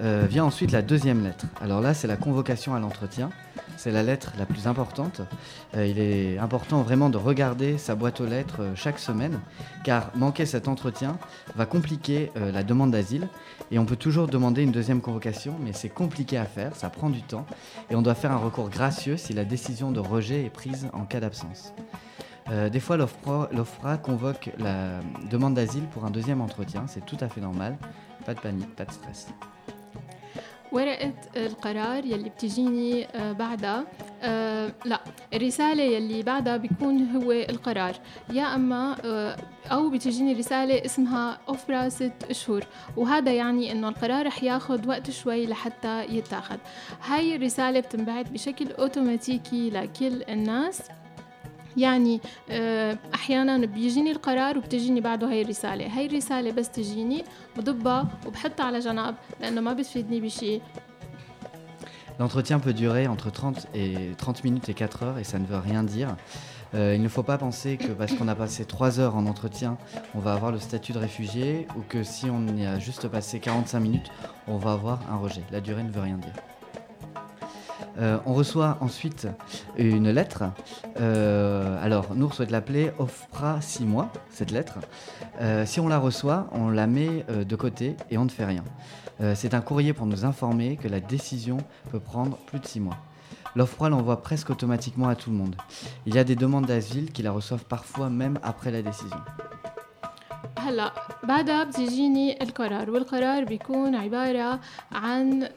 [0.00, 1.44] vient ensuite la deuxième lettre.
[1.60, 3.28] Alors là, c'est la convocation à l'entretien.
[3.77, 5.21] C'est la lettre la plus importante.
[5.75, 9.39] il est important vraiment de regarder sa boîte aux lettres chaque semaine,
[9.83, 11.17] car manquer cet entretien
[11.55, 13.27] va compliquer la demande d'asile
[13.71, 17.09] et on peut toujours demander une deuxième convocation, mais c'est compliqué à faire, ça prend
[17.09, 17.45] du temps,
[17.89, 21.05] et on doit faire un recours gracieux si la décision de rejet est prise en
[21.05, 21.73] cas d'absence.
[22.51, 24.99] Euh, des fois, l'OFPRA convoque la
[25.29, 27.77] demande d'asile pour un deuxième entretien, c'est tout à fait normal,
[28.25, 29.27] pas de panique, pas de stress.
[30.75, 33.87] ورقة القرار يلي بتجيني آه، بعدها.
[34.21, 34.99] آه، لا
[35.33, 37.95] الرسالة يلي بعدها بيكون هو القرار.
[38.33, 39.37] يا أما آه،
[39.71, 42.67] أو بتجيني رسالة اسمها أوفرا ست أشهر
[42.97, 46.59] وهذا يعني إنه القرار رح ياخد وقت شوي لحتى يتاخد.
[47.05, 50.81] هاي الرسالة بتنبعت بشكل أوتوماتيكي لكل الناس.
[51.76, 52.20] يعني
[53.14, 57.24] احيانا بيجيني القرار وبتجيني بعده هاي الرساله هاي الرساله بس تجيني
[57.56, 60.62] بضبها وبحطها على جنب لانه ما بتفيدني بشيء
[62.18, 65.56] L'entretien peut durer entre 30, et 30 minutes et 4 heures et ça ne veut
[65.56, 66.16] rien dire.
[66.74, 69.78] Euh, il ne faut pas penser que parce qu'on a passé 3 heures en entretien,
[70.14, 73.40] on va avoir le statut de réfugié ou que si on y a juste passé
[73.40, 74.10] 45 minutes,
[74.46, 75.42] on va avoir un rejet.
[75.50, 76.34] La durée ne veut rien dire.
[77.97, 79.27] Euh, on reçoit ensuite
[79.77, 80.43] une lettre.
[80.99, 84.79] Euh, alors, nous souhaite l'appeler OFPRA 6 mois, cette lettre.
[85.41, 88.63] Euh, si on la reçoit, on la met de côté et on ne fait rien.
[89.33, 91.57] C'est un courrier pour nous informer que la décision
[91.89, 92.97] peut prendre plus de 6 mois.
[93.55, 95.55] L'OFPRA l'envoie presque automatiquement à tout le monde.
[96.05, 99.15] Il y a des demandes d'asile qui la reçoivent parfois même après la décision.
[100.59, 100.91] هلا
[101.23, 104.59] بعدها بتجيني القرار والقرار بيكون عبارة
[104.91, 105.49] عن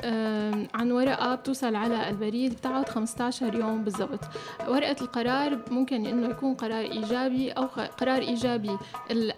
[0.74, 4.20] عن ورقة بتوصل على البريد بتقعد 15 يوم بالضبط.
[4.68, 7.64] ورقة القرار ممكن إنه يكون قرار إيجابي أو
[8.01, 8.78] قرار إيجابي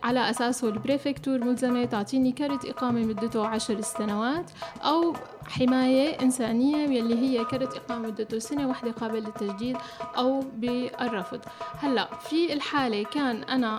[0.02, 4.50] على أساسه البريفكتور ملزمة تعطيني كرت إقامة مدته 10 سنوات
[4.84, 5.14] أو
[5.48, 9.76] حماية إنسانية يلي هي كرت إقامة مدته سنة واحدة قابل للتجديد
[10.16, 11.40] أو بالرفض.
[11.78, 13.78] هلأ في الحالة كان أنا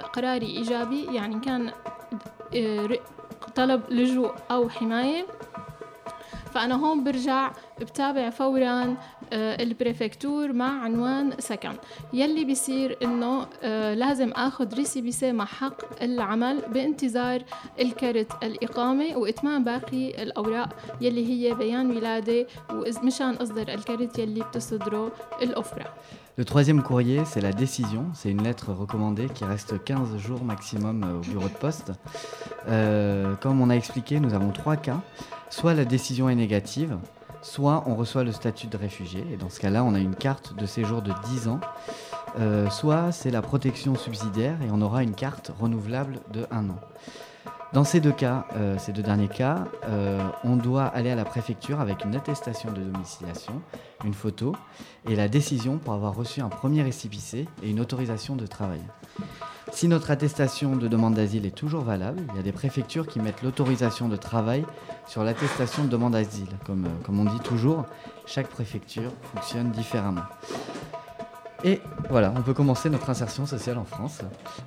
[0.00, 1.72] قراري إيجابي يعني كان
[2.56, 2.88] آه،
[3.54, 5.26] طلب لجوء أو حماية.
[6.53, 8.97] فأنا هون برجع بتابع فورا
[9.33, 11.73] آه، البريفكتور مع عنوان سكن
[12.13, 17.43] يلي بيصير انه آه، لازم اخذ ريسيبيسي مع حق العمل بانتظار
[17.79, 20.69] الكرت الاقامه واتمام باقي الاوراق
[21.01, 25.11] يلي هي بيان ولاده ومشان اصدر الكرت يلي بتصدره
[25.41, 25.85] الاوفرا
[26.39, 28.05] Le troisième courrier, c'est la décision.
[28.13, 31.91] C'est une lettre recommandée qui reste 15 jours maximum au bureau de poste.
[32.69, 35.01] Euh, comme on a expliqué, nous avons trois cas.
[35.56, 36.98] Soit la décision est négative,
[37.40, 40.56] soit on reçoit le statut de réfugié, et dans ce cas-là, on a une carte
[40.56, 41.60] de séjour de 10 ans,
[42.40, 46.80] euh, soit c'est la protection subsidiaire, et on aura une carte renouvelable de 1 an.
[47.74, 51.24] Dans ces deux cas, euh, ces deux derniers cas, euh, on doit aller à la
[51.24, 53.60] préfecture avec une attestation de domiciliation,
[54.04, 54.54] une photo
[55.08, 58.80] et la décision pour avoir reçu un premier récipicé et une autorisation de travail.
[59.72, 63.18] Si notre attestation de demande d'asile est toujours valable, il y a des préfectures qui
[63.18, 64.64] mettent l'autorisation de travail
[65.08, 66.46] sur l'attestation de demande d'asile.
[66.64, 67.86] Comme, euh, comme on dit toujours,
[68.24, 70.22] chaque préfecture fonctionne différemment.
[71.66, 74.20] Et voilà, on peut commencer notre insertion sociale en France,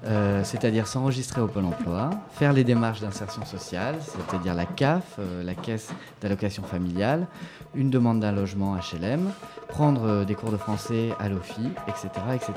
[0.05, 5.43] euh, c'est-à-dire s'enregistrer au Pôle emploi, faire les démarches d'insertion sociale, c'est-à-dire la CAF, euh,
[5.43, 5.91] la caisse
[6.21, 7.27] d'allocation familiale,
[7.75, 9.29] une demande d'un logement HLM,
[9.67, 12.53] prendre des cours de français à l'OFI, etc., etc.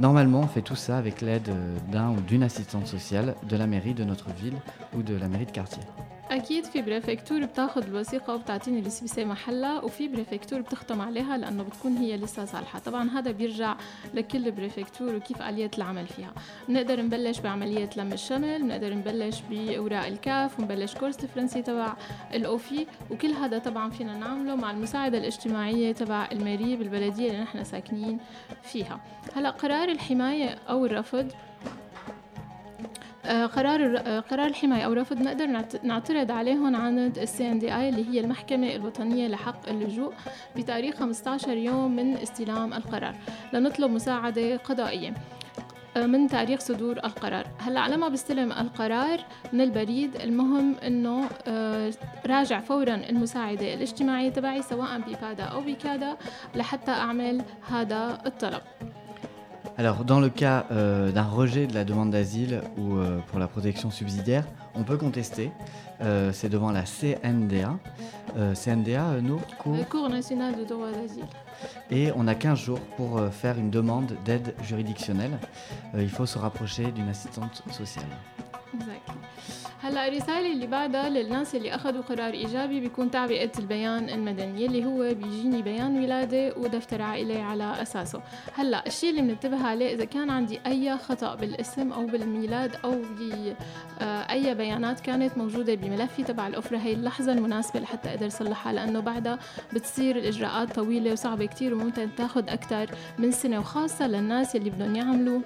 [0.00, 1.48] Normalement, on fait tout ça avec l'aide
[1.92, 4.56] d'un ou d'une assistante sociale de la mairie de notre ville
[4.96, 5.82] ou de la mairie de quartier.
[6.30, 12.16] أكيد في بريفكتور بتاخذ الوثيقة وبتعطيني السبيسه محلها وفي بريفكتور بتختم عليها لأنه بتكون هي
[12.16, 12.78] لسه صالحة.
[12.78, 13.76] طبعا هذا بيرجع
[14.14, 16.32] لكل بريفكتور وكيف اليه العمل فيها.
[16.68, 21.96] بنقدر نبلش بعملية لم الشمل بنقدر نبلش بأوراق الكاف ونبلش كورس الفرنسي تبع
[22.34, 22.86] الأوفي.
[23.10, 28.18] وكل هذا طبعا فينا نعمله مع المساعدة الاجتماعية تبع الميري بالبلديه اللي نحن ساكنين
[28.62, 29.00] فيها.
[29.34, 31.32] هلا قرار الحماية أو الرفض
[33.28, 37.74] قرار الر- آه، قرار الحماية أو رفض نقدر نعت- نعترض عليهم عند السي ان دي
[37.76, 40.12] اي اللي هي المحكمة الوطنية لحق اللجوء
[40.56, 43.14] بتاريخ 15 يوم من استلام القرار
[43.52, 45.14] لنطلب مساعدة قضائية
[45.96, 47.46] آه، من تاريخ صدور القرار.
[47.58, 49.20] هلأ لما بستلم القرار
[49.52, 51.92] من البريد المهم إنه آه،
[52.26, 56.16] راجع فورا المساعدة الاجتماعية تبعي سواء ببادا أو بكادا
[56.54, 58.60] لحتى أعمل هذا الطلب.
[59.78, 63.46] Alors, dans le cas euh, d'un rejet de la demande d'asile ou euh, pour la
[63.46, 65.52] protection subsidiaire, on peut contester.
[66.00, 67.78] Euh, c'est devant la CNDA.
[68.54, 69.76] CNDA, nous, cours.
[69.76, 71.24] Le cours national de droit d'asile
[71.92, 75.38] Et on a 15 jours pour faire une demande d'aide juridictionnelle.
[75.96, 78.04] Il faut se rapprocher d'une assistante sociale.
[79.82, 85.14] هلا الرسالة اللي بعدها للناس اللي أخذوا قرار إيجابي بيكون تعبئة البيان المدني اللي هو
[85.14, 88.22] بيجيني بيان ولادة ودفتر عائلة على أساسه.
[88.54, 94.54] هلا الشيء اللي بننتبه عليه إذا كان عندي أي خطأ بالاسم أو بالميلاد أو بأي
[94.54, 99.38] بيانات كانت موجودة بملفي تبع الأفرة هي اللحظة المناسبة لحتى أقدر صلحها لأنه بعدها
[99.72, 105.40] بتصير الإجراءات طويلة وصعبة كتير وممكن تاخد أكتر من سنة وخاصة للناس اللي بدهم يعملوا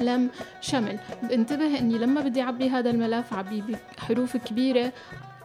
[0.00, 0.30] لم
[0.60, 0.98] شمل.
[1.22, 3.62] بنتبه إني لما بدي أعبي هذا الملف عبيه
[3.96, 4.92] بحروف كبيرة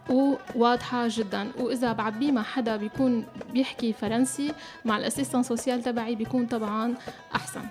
[0.10, 1.52] وواضحة جدا.
[1.60, 4.54] وإذا بعبيه مع حدا بيكون بيحكي فرنسي
[4.86, 6.96] مع الأسيستان سوسيال تبعي بيكون طبعا
[7.36, 7.62] أحسن.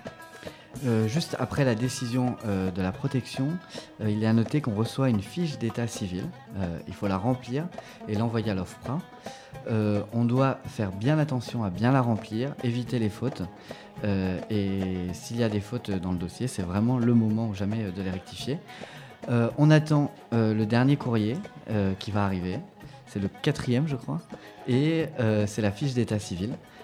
[0.85, 3.49] Euh, juste après la décision euh, de la protection,
[4.01, 6.25] euh, il est à noter qu'on reçoit une fiche d'état civil.
[6.87, 7.65] Il faut la remplir
[8.07, 8.99] et l'envoyer à l'OFPRA.
[10.13, 13.43] On doit faire bien attention à bien la remplir, éviter les fautes.
[14.49, 14.79] Et
[15.13, 18.01] s'il y a des fautes dans le dossier, c'est vraiment le moment ou jamais de
[18.01, 18.59] les rectifier.
[19.29, 21.37] On attend le dernier courrier
[21.99, 22.59] qui va arriver.
[23.05, 24.21] C'est le quatrième, je crois.
[24.67, 25.05] Et
[25.45, 26.51] c'est la fiche d'état civil.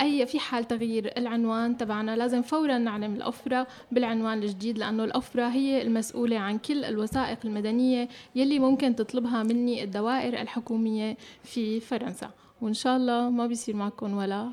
[0.00, 5.82] أي في حال تغيير العنوان تبعنا لازم فورا نعلم الأفرة بالعنوان الجديد لأنه الأفرة هي
[5.82, 12.30] المسؤولة عن كل الوثائق المدنية يلي ممكن تطلبها مني الدوائر الحكومية في فرنسا
[12.60, 14.50] وإن شاء الله ما بيصير معكم ولا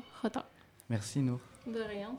[1.16, 1.38] Nour.
[1.66, 2.12] De rien.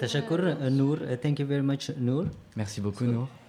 [0.00, 2.26] تشكر نور thank you very much نور
[2.56, 3.39] Merci beaucoup Nour.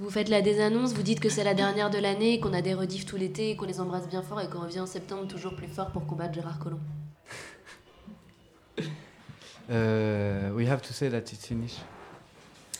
[0.00, 2.74] Vous faites la désannonce, vous dites que c'est la dernière de l'année, qu'on a des
[2.74, 5.68] rediffs tout l'été, qu'on les embrasse bien fort et qu'on revient en septembre toujours plus
[5.68, 6.80] fort pour combattre Gérard Collomb.
[9.70, 11.80] Uh, we have to say that it's finished.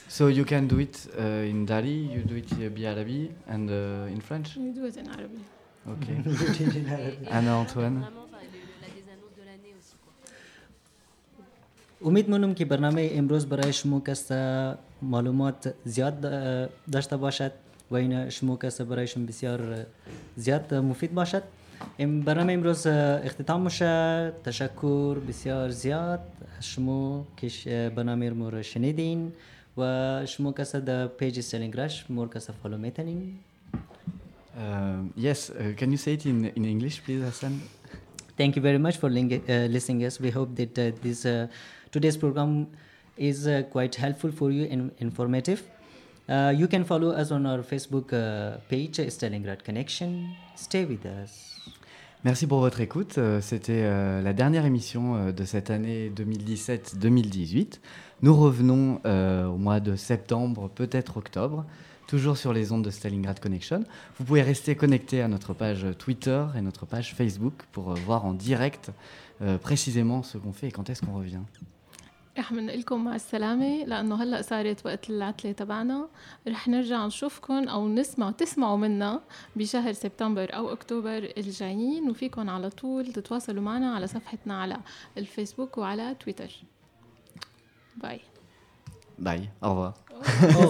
[0.09, 4.12] So you can do it uh, in Dari, you do it uh, Arabi and uh,
[4.12, 4.57] in French.
[4.57, 5.41] We do it in Arabic.
[5.89, 7.16] Okay.
[7.31, 8.05] Anna Antoine.
[12.05, 14.33] امید مونم که برنامه امروز برای شما کس
[15.02, 16.22] معلومات زیاد
[16.91, 17.52] داشته باشد
[17.91, 19.86] و این شما کس برایشون بسیار
[20.36, 21.43] زیاد مفید باشد
[22.00, 26.20] ام برنامه امروز اختتام میشه تشکر بسیار زیاد
[26.60, 29.32] شما که برنامه رو شنیدین
[29.78, 33.39] و شما کس در پیج سلینگرش مور کس فالو میتنین
[34.60, 37.62] Um, yes, uh, can you say it in, in English, please, Hassan?
[38.38, 40.20] Thank you very much for ling- uh, listening us.
[40.20, 41.47] We hope that uh, this uh,
[41.93, 42.68] today's program
[43.20, 45.61] is uh, quite helpful for you and informative.
[46.28, 50.28] Uh, you can follow us on our Facebook uh, page, Stalingrad Connection.
[50.55, 51.49] Stay with us.
[52.26, 53.17] Merci pour votre écoute.
[53.17, 57.80] Euh, C'était euh, la dernière émission euh, de cette année 2017-2018.
[58.22, 61.65] Nous revenons au mois de septembre, peut-être octobre,
[62.05, 63.86] toujours sur les ondes de Stalingrad Connection.
[64.17, 68.34] Vous pouvez rester connecté à notre page Twitter et notre page Facebook pour voir en
[68.34, 68.91] direct
[69.61, 71.39] précisément ce qu'on fait et quand est-ce qu'on revient.
[72.40, 73.86] رح بنقول لكم مع السلامة.
[73.86, 76.10] لأنه هلأ صارت وقت العطلة تبعنا.
[76.48, 79.22] رح نرجع نشوفكم أو نسمع تسمعوا منا
[79.56, 82.10] بشهر سبتمبر أو أكتوبر الجايين.
[82.10, 84.78] وفيكم على طول تتواصلوا معنا على صفحتنا على
[85.18, 86.52] الفيسبوك وعلى تويتر.
[87.96, 88.22] باي.
[89.61, 89.93] Au revoir.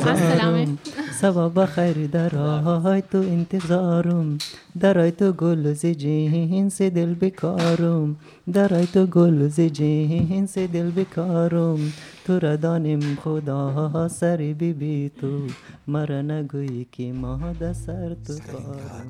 [0.05, 0.75] مع السلامة
[1.21, 4.37] سبب خير درایت انتظارم
[4.79, 8.15] درایت گل ز جنس دل بکارم
[8.53, 11.93] درایت گل ز جنس دل بکارم
[12.25, 15.47] تو را دانم خدا سر بی بی تو
[15.87, 19.09] مرا نگویی که ما در سر تو کارم